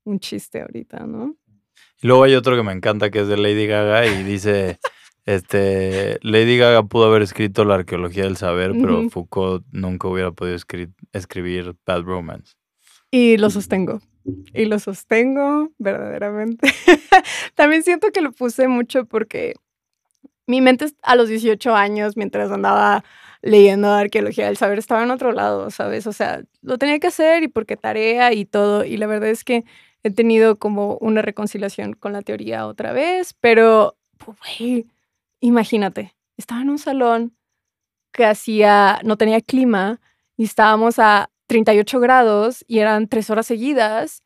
[0.04, 1.36] un chiste ahorita, ¿no?
[2.02, 4.78] Y luego hay otro que me encanta que es de Lady Gaga y dice,
[5.24, 9.08] este, Lady Gaga pudo haber escrito la arqueología del saber, pero.
[9.10, 12.54] Foucault nunca hubiera podido escri- escribir Bad Romance.
[13.10, 14.00] Y lo sostengo.
[14.52, 16.68] Y lo sostengo verdaderamente.
[17.54, 19.54] También siento que lo puse mucho porque
[20.46, 23.04] mi mente a los 18 años, mientras andaba
[23.44, 26.06] leyendo arqueología del saber, estaba en otro lado, ¿sabes?
[26.06, 28.84] O sea, lo tenía que hacer y porque tarea y todo.
[28.84, 29.64] Y la verdad es que
[30.02, 34.86] he tenido como una reconciliación con la teoría otra vez, pero, güey,
[35.40, 37.36] imagínate, estaba en un salón
[38.12, 40.00] que hacía, no tenía clima
[40.36, 44.22] y estábamos a 38 grados y eran tres horas seguidas,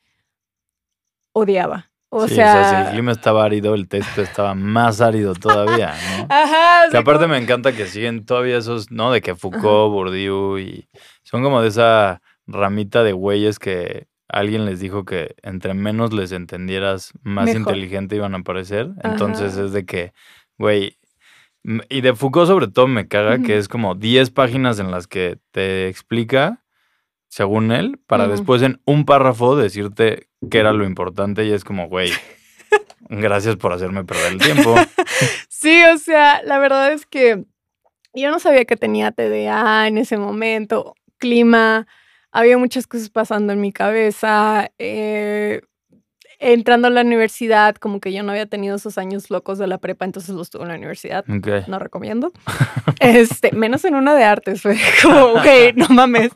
[1.32, 1.90] odiaba.
[2.10, 6.26] O sí, sea, si el clima estaba árido, el texto estaba más árido todavía, ¿no?
[6.30, 9.12] ajá, o Que sea, aparte como- me encanta que siguen todavía esos, ¿no?
[9.12, 10.88] De que Foucault, Bourdieu y
[11.22, 16.32] son como de esa ramita de güeyes que alguien les dijo que entre menos les
[16.32, 17.60] entendieras, más Mejor.
[17.60, 18.88] inteligente iban a parecer.
[19.04, 20.12] Entonces es de que,
[20.58, 20.96] güey,
[21.90, 25.38] y de Foucault sobre todo me caga que es como 10 páginas en las que
[25.50, 26.62] te explica,
[27.28, 31.88] según él, para después en un párrafo decirte qué era lo importante y es como,
[31.88, 32.10] güey,
[33.08, 34.74] gracias por hacerme perder el tiempo.
[35.48, 37.44] Sí, o sea, la verdad es que
[38.14, 41.88] yo no sabía que tenía TDA en ese momento, clima,
[42.30, 44.70] había muchas cosas pasando en mi cabeza.
[44.78, 45.62] eh,
[46.38, 49.78] entrando a la universidad, como que yo no había tenido esos años locos de la
[49.78, 51.24] prepa, entonces los tuve en la universidad.
[51.66, 52.32] No recomiendo.
[53.00, 56.30] Este, menos en una de artes, fue como, ok, no mames.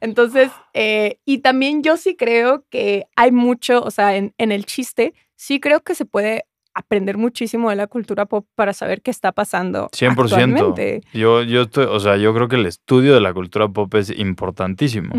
[0.00, 4.66] Entonces, eh, y también yo sí creo que hay mucho, o sea, en, en el
[4.66, 6.44] chiste, sí creo que se puede
[6.74, 10.12] aprender muchísimo de la cultura pop para saber qué está pasando 100%.
[10.22, 11.02] actualmente.
[11.12, 14.10] Yo, yo estoy, o sea, yo creo que el estudio de la cultura pop es
[14.10, 15.12] importantísimo.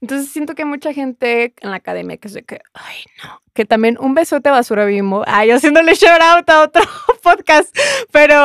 [0.00, 3.40] Entonces siento que hay mucha gente en la academia que es de que, ay, no,
[3.54, 5.22] que también un besote a basura bimbo.
[5.26, 6.82] Ay, haciéndole shout out a otro
[7.22, 7.76] podcast,
[8.10, 8.36] pero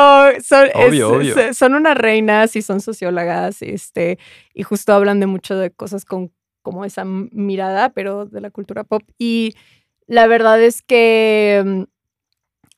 [0.43, 1.53] son, es- Obvio, obvio.
[1.53, 4.19] son unas reinas y son sociólogas, este,
[4.53, 8.83] y justo hablan de mucho de cosas con como esa mirada, pero de la cultura
[8.83, 9.01] pop.
[9.17, 9.55] Y
[10.05, 11.83] la verdad es que, mm,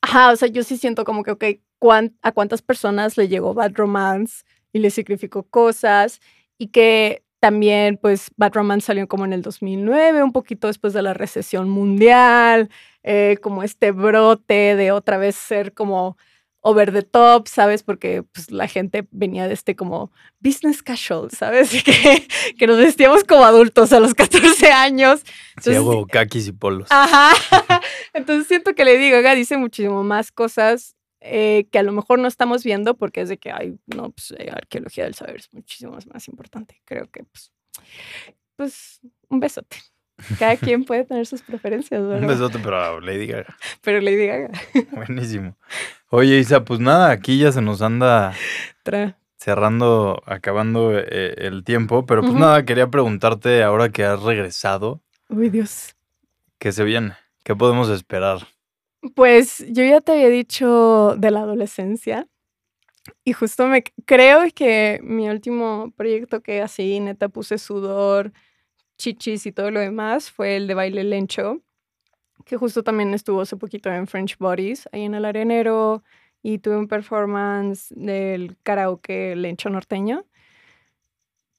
[0.02, 1.44] ajá, o sea, yo sí siento como que, ok,
[1.78, 6.20] ¿cuán- ¿a cuántas personas le llegó Bad Romance y le significó cosas?
[6.58, 11.02] Y que también, pues, Bad Romance salió como en el 2009, un poquito después de
[11.02, 12.68] la recesión mundial,
[13.02, 16.16] eh, como este brote de otra vez ser como
[16.62, 17.82] over the top, ¿sabes?
[17.82, 21.70] Porque pues, la gente venía de este como business casual, ¿sabes?
[21.84, 22.26] Que,
[22.58, 25.20] que nos vestíamos como adultos a los 14 años.
[25.20, 26.88] Sí, Entonces, huevo, kakis y polos.
[26.90, 27.32] Ajá.
[28.14, 32.28] Entonces siento que Lady Gaga dice muchísimo más cosas eh, que a lo mejor no
[32.28, 35.92] estamos viendo porque es de que, ay, no, pues eh, arqueología del saber es muchísimo
[35.92, 36.80] más, más importante.
[36.84, 37.52] Creo que, pues,
[38.56, 39.76] pues, un besote.
[40.38, 42.20] Cada quien puede tener sus preferencias, ¿verdad?
[42.22, 43.56] Un besote, pero Lady Gaga.
[43.82, 44.50] Pero Lady Gaga.
[44.92, 45.56] Buenísimo.
[46.10, 48.32] Oye, Isa, pues nada, aquí ya se nos anda
[48.84, 55.00] tra- cerrando, acabando eh, el tiempo, pero pues nada, quería preguntarte ahora que has regresado,
[55.28, 55.94] Uy, Dios.
[56.58, 57.14] ¿qué se viene?
[57.44, 58.40] ¿Qué podemos esperar?
[59.14, 62.26] Pues yo ya te había dicho de la adolescencia
[63.24, 68.32] y justo me creo que mi último proyecto que así neta puse sudor,
[69.00, 71.60] chichis y todo lo demás fue el de baile lencho,
[72.44, 76.02] que justo también estuvo hace poquito en French Bodies, ahí en el arenero,
[76.42, 80.24] y tuve un performance del karaoke lencho norteño,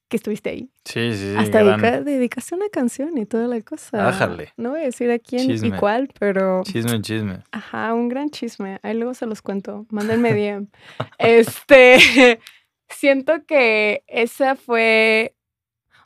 [0.10, 0.70] que estuviste ahí.
[0.84, 1.36] Sí, sí, sí.
[1.38, 4.10] Hasta dedica- dedicaste una canción y toda la cosa.
[4.10, 4.52] Ájale.
[4.58, 5.70] No voy a decir a quién Chisme.
[5.70, 7.40] y cuál, pero Chisme, chisme.
[7.52, 8.80] ajá, un gran chisme.
[8.84, 9.86] Ahí luego se los cuento.
[9.90, 10.68] Mándenme DM.
[11.18, 12.40] este,
[12.90, 15.34] siento que esa fue,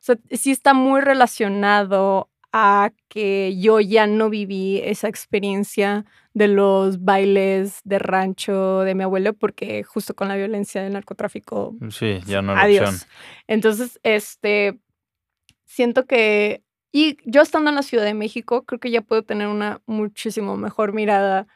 [0.05, 7.03] sea, sí está muy relacionado a que yo ya no viví esa experiencia de los
[7.03, 12.41] bailes de rancho de mi abuelo porque justo con la violencia del narcotráfico Sí, ya
[12.41, 12.89] no era Adiós.
[12.89, 13.09] opción.
[13.47, 14.79] entonces, este,
[15.65, 19.47] siento que, y yo estando en la Ciudad de México, creo que ya puedo tener
[19.47, 21.47] una muchísimo mejor mirada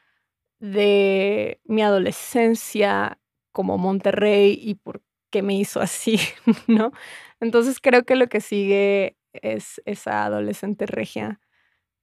[0.60, 3.20] de mi adolescencia
[3.54, 6.20] como Monterrey y por qué me hizo así,
[6.68, 6.92] ¿no?
[7.40, 11.40] Entonces creo que lo que sigue es esa adolescente regia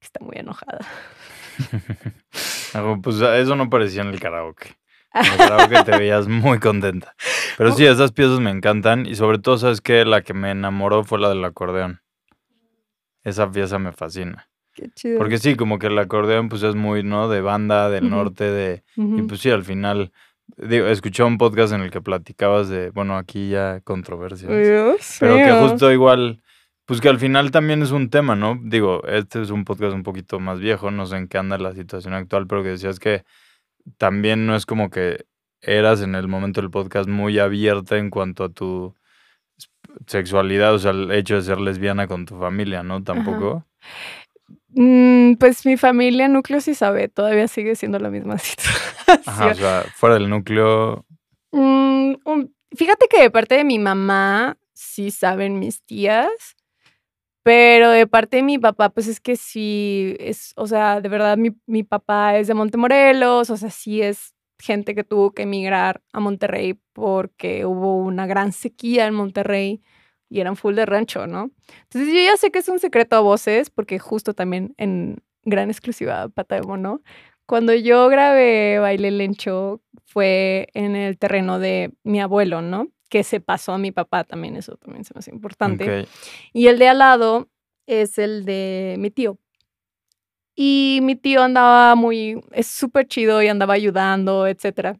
[0.00, 0.80] que está muy enojada.
[2.74, 4.76] Ah, Pues eso no parecía en el karaoke.
[5.14, 7.14] En el karaoke te veías muy contenta.
[7.56, 10.04] Pero sí, esas piezas me encantan y sobre todo, ¿sabes qué?
[10.04, 12.02] La que me enamoró fue la del acordeón.
[13.24, 14.50] Esa pieza me fascina.
[14.74, 15.16] Qué chido.
[15.18, 17.28] Porque sí, como que el acordeón pues es muy, ¿no?
[17.28, 18.84] De banda, del norte, de...
[18.96, 20.12] Y pues sí, al final...
[20.56, 24.50] Digo, escuché un podcast en el que platicabas de, bueno, aquí ya controversias.
[24.50, 26.40] Dios Pero que justo igual,
[26.86, 28.58] pues que al final también es un tema, ¿no?
[28.62, 31.74] Digo, este es un podcast un poquito más viejo, no sé en qué anda la
[31.74, 33.24] situación actual, pero que decías que
[33.98, 35.26] también no es como que
[35.60, 38.94] eras en el momento del podcast muy abierta en cuanto a tu
[40.06, 43.02] sexualidad, o sea, el hecho de ser lesbiana con tu familia, ¿no?
[43.02, 43.66] Tampoco.
[44.68, 48.82] Mm, pues mi familia núcleo sí sabe, todavía sigue siendo la misma situación.
[49.26, 51.04] Ajá, o sea, fuera del núcleo,
[51.52, 52.14] Mm,
[52.76, 56.28] fíjate que de parte de mi mamá sí saben mis tías,
[57.42, 61.36] pero de parte de mi papá, pues es que sí, es, o sea, de verdad
[61.38, 66.02] mi, mi papá es de Montemorelos, o sea, sí es gente que tuvo que emigrar
[66.12, 69.82] a Monterrey porque hubo una gran sequía en Monterrey
[70.28, 71.50] y eran full de rancho, ¿no?
[71.84, 75.70] Entonces yo ya sé que es un secreto a voces, porque justo también en gran
[75.70, 77.02] exclusiva Pata de Mono,
[77.46, 82.88] cuando yo grabé Baile Lencho fue en el terreno de mi abuelo, ¿no?
[83.08, 86.06] Que se pasó a mi papá también, eso también se me hace importante.
[86.52, 87.48] Y el de al lado
[87.86, 89.38] es el de mi tío.
[90.56, 94.98] Y mi tío andaba muy, es súper chido y andaba ayudando, etcétera.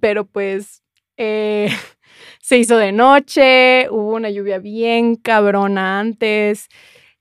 [0.00, 0.82] Pero pues
[1.16, 1.68] eh,
[2.40, 6.68] se hizo de noche, hubo una lluvia bien cabrona antes.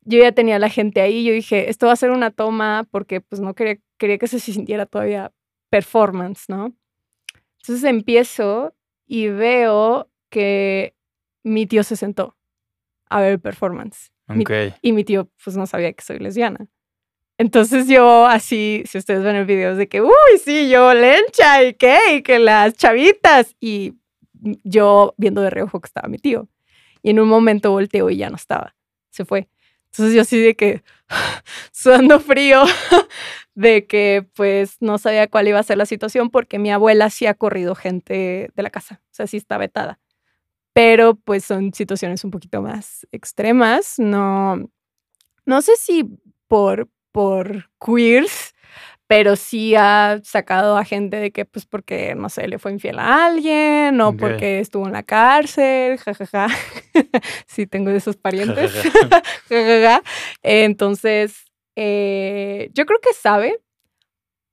[0.02, 2.88] Yo ya tenía a la gente ahí, yo dije, esto va a ser una toma
[2.92, 5.32] porque pues no quería, quería que se sintiera todavía
[5.70, 6.74] performance, ¿no?
[7.62, 8.76] Entonces empiezo
[9.08, 10.94] y veo que
[11.44, 12.36] mi tío se sentó
[13.10, 14.12] a ver el performance.
[14.28, 14.52] Mi- Ok.
[14.82, 16.68] y mi tío pues no sabía que soy lesbiana.
[17.38, 20.12] Entonces yo así, si ustedes ven el video, es de que, uy,
[20.44, 23.56] sí, yo lencha y qué, y que las chavitas.
[23.60, 23.94] Y
[24.64, 26.48] yo viendo de reojo que estaba mi tío.
[27.02, 28.76] Y en un momento volteo y ya no estaba.
[29.10, 29.48] Se fue.
[29.86, 30.84] Entonces yo así de que,
[31.72, 32.64] sudando frío,
[33.56, 37.26] de que pues no sabía cuál iba a ser la situación porque mi abuela sí
[37.26, 39.02] ha corrido gente de la casa.
[39.12, 40.00] O sea, sí está vetada.
[40.74, 43.98] Pero pues son situaciones un poquito más extremas.
[43.98, 44.70] No,
[45.46, 46.10] no sé si
[46.48, 48.55] por, por queers,
[49.08, 53.00] pero sí ha sacado a gente de que, pues, porque, no sé, le fue infiel
[53.00, 56.48] a alguien o porque estuvo en la cárcel, jajaja.
[57.48, 58.72] sí, tengo de esos parientes.
[59.48, 60.02] Jajaja.
[60.44, 61.46] Entonces,
[61.76, 63.60] eh, yo creo que sabe,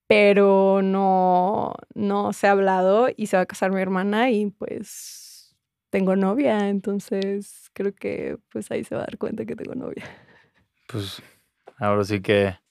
[0.06, 5.56] pero no, no se ha hablado y se va a casar mi hermana y pues
[5.88, 10.04] tengo novia, entonces creo que pues ahí se va a dar cuenta que tengo novia.
[10.88, 11.22] Pues
[11.78, 12.61] ahora sí que...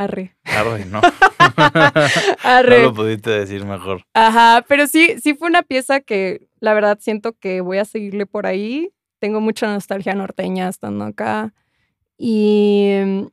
[0.00, 0.34] Arre.
[0.44, 1.02] Arre, ¿no?
[2.42, 2.78] Arre.
[2.78, 4.00] no lo pudiste decir mejor.
[4.14, 8.24] Ajá, pero sí, sí fue una pieza que la verdad siento que voy a seguirle
[8.24, 8.94] por ahí.
[9.18, 11.52] Tengo mucha nostalgia norteña estando acá.
[12.16, 13.26] Y mm,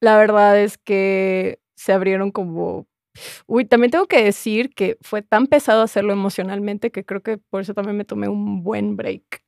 [0.00, 2.86] la verdad es que se abrieron como...
[3.46, 7.62] Uy, también tengo que decir que fue tan pesado hacerlo emocionalmente que creo que por
[7.62, 9.42] eso también me tomé un buen break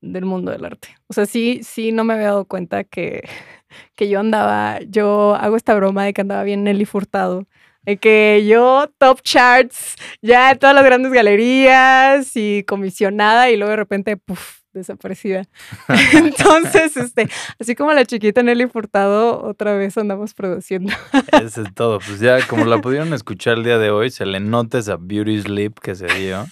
[0.00, 0.88] del mundo del arte.
[1.08, 3.28] O sea, sí, sí, no me había dado cuenta que,
[3.94, 7.46] que yo andaba, yo hago esta broma de que andaba bien Nelly Furtado.
[7.82, 13.70] De que yo top charts, ya en todas las grandes galerías y comisionada y luego
[13.70, 15.44] de repente, puff, desaparecida.
[16.12, 20.92] Entonces, este, así como la chiquita Nelly Furtado, otra vez andamos produciendo.
[21.42, 21.98] Eso es todo.
[21.98, 25.42] Pues ya, como la pudieron escuchar el día de hoy, se le nota esa beauty
[25.42, 26.46] sleep que se dio.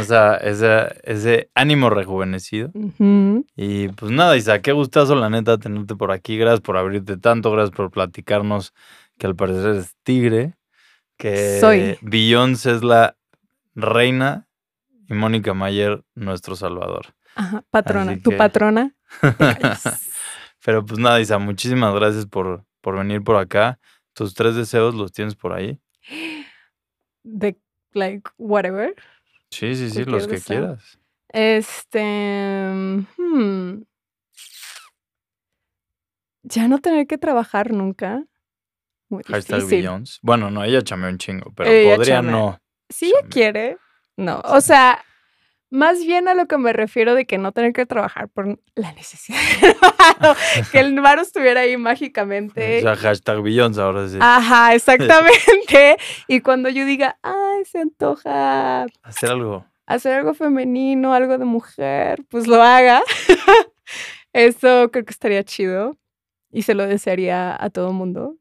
[0.00, 2.70] O sea, esa, ese ánimo rejuvenecido.
[3.56, 6.36] Y pues nada, Isa, qué gustazo, la neta, tenerte por aquí.
[6.38, 8.72] Gracias por abrirte tanto, gracias por platicarnos
[9.18, 10.54] que al parecer es tigre,
[11.16, 11.98] que Soy.
[12.02, 13.16] Beyoncé es la
[13.74, 14.46] reina
[15.08, 17.14] y Mónica Mayer nuestro salvador.
[17.34, 18.12] Ajá, patrona.
[18.12, 18.94] Así Tu que- patrona.
[20.64, 23.78] Pero pues nada, Isa, muchísimas gracias por, por venir por acá.
[24.12, 25.78] Tus tres deseos los tienes por ahí.
[27.22, 27.58] De,
[27.92, 28.94] like, whatever.
[29.50, 30.98] Sí, sí, sí, los que quieras.
[31.30, 32.02] Este.
[33.16, 33.82] hmm.
[36.42, 38.24] Ya no tener que trabajar nunca.
[39.08, 39.64] Muy Hashtag.
[39.66, 40.18] Beyoncé.
[40.22, 42.58] Bueno, no, ella chameó un chingo, pero Ella podría no.
[42.88, 43.28] Si ella Chame.
[43.30, 43.76] quiere,
[44.16, 44.40] no.
[44.44, 45.04] O sea,
[45.70, 48.92] más bien a lo que me refiero de que no tener que trabajar por la
[48.92, 49.38] necesidad.
[49.60, 50.36] del varo,
[50.72, 52.78] que el varo estuviera ahí mágicamente.
[52.78, 54.18] O sea, hashtag Beyoncé ahora sí.
[54.20, 55.96] Ajá, exactamente.
[56.26, 59.66] y cuando yo diga, ay, se antoja Hacer algo.
[59.86, 63.02] hacer algo femenino, algo de mujer, pues lo haga.
[64.32, 65.96] Eso creo que estaría chido
[66.50, 68.36] y se lo desearía a todo mundo.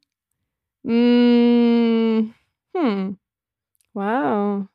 [0.84, 2.32] Mm,
[2.74, 3.16] hmm,
[3.94, 4.70] Wow.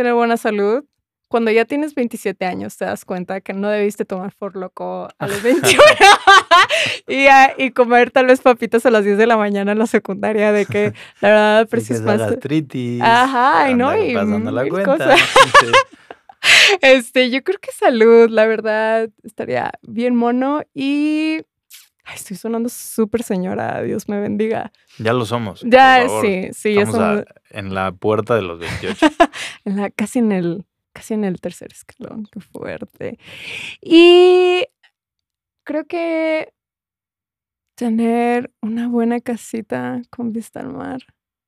[0.00, 0.82] Tener buena salud.
[1.28, 5.26] Cuando ya tienes 27 años te das cuenta que no debiste tomar for loco a
[5.26, 5.78] los 21
[7.06, 9.86] y, a- y comer tal vez papitas a las 10 de la mañana en la
[9.86, 12.18] secundaria de que la verdad esa más.
[12.18, 13.02] gastritis.
[13.02, 15.16] Ajá, ay, no, y pasando la mil cuenta.
[16.80, 21.42] Este, yo creo que salud, la verdad, estaría bien mono y
[22.04, 24.72] ay, estoy sonando súper señora, Dios me bendiga.
[24.98, 25.60] Ya lo somos.
[25.62, 29.06] Ya, sí, sí, ya Estamos a- somos en la puerta de los 28.
[29.64, 33.18] en la- casi en el, casi en el tercer escalón, qué fuerte.
[33.80, 34.66] Y
[35.64, 36.52] creo que
[37.74, 41.00] tener una buena casita con vista al mar.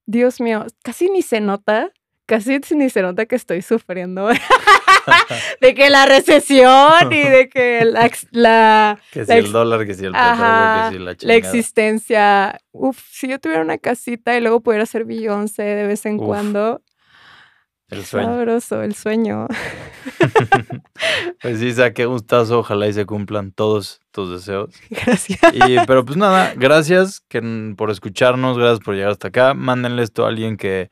[0.07, 1.90] Dios mío, casi ni se nota,
[2.26, 4.28] casi ni se nota que estoy sufriendo
[5.61, 9.94] de que la recesión y de que la, la, que si La el dólar, que
[9.94, 11.36] si el Ajá, petróleo, que si la la chingada.
[11.38, 12.61] existencia.
[12.72, 16.26] Uf, si yo tuviera una casita y luego pudiera ser Beyoncé de vez en Uf,
[16.26, 16.82] cuando.
[17.88, 18.28] El sueño.
[18.28, 19.46] Sabroso, el sueño.
[21.42, 22.61] Pues sí, Isa, qué gustazo.
[22.61, 24.74] Ojalá y se cumplan todos tus deseos.
[24.90, 25.40] Gracias.
[25.53, 29.55] Y, pero pues nada, gracias que, por escucharnos, gracias por llegar hasta acá.
[29.55, 30.90] Mándenle esto a alguien que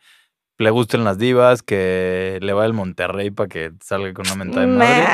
[0.60, 4.66] le gusten las divas, que le va el Monterrey para que salga con una mentada
[4.66, 5.06] de madre.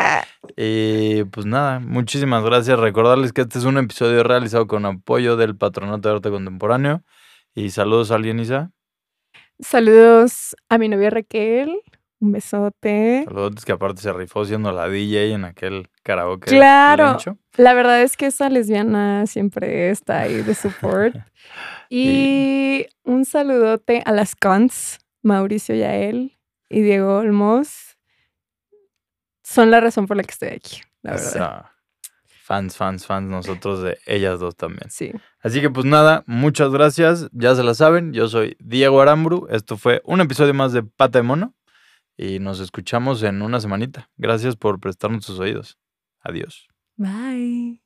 [0.56, 2.76] Y pues nada, muchísimas gracias.
[2.80, 7.04] Recordarles que este es un episodio realizado con apoyo del Patronato de Arte Contemporáneo.
[7.54, 8.72] Y saludos a alguien, Isa.
[9.60, 11.80] Saludos a mi novia Raquel.
[12.18, 13.22] Un besote.
[13.24, 16.50] Saludos que aparte se rifó siendo la DJ en aquel karaoke.
[16.50, 17.18] Claro.
[17.56, 21.14] La verdad es que esa lesbiana siempre está ahí de support.
[21.88, 26.38] y un saludote a las cons, Mauricio Yael
[26.68, 27.96] y Diego Olmos.
[29.42, 31.30] Son la razón por la que estoy aquí, la O verdad.
[31.30, 31.72] sea,
[32.42, 34.90] fans, fans, fans, nosotros de ellas dos también.
[34.90, 35.12] Sí.
[35.40, 37.28] Así que pues nada, muchas gracias.
[37.32, 39.46] Ya se la saben, yo soy Diego Aramburu.
[39.50, 41.54] Esto fue un episodio más de Pata de Mono.
[42.16, 44.08] Y nos escuchamos en una semanita.
[44.16, 45.78] Gracias por prestarnos sus oídos.
[46.20, 46.66] Adiós.
[46.96, 47.82] Bye.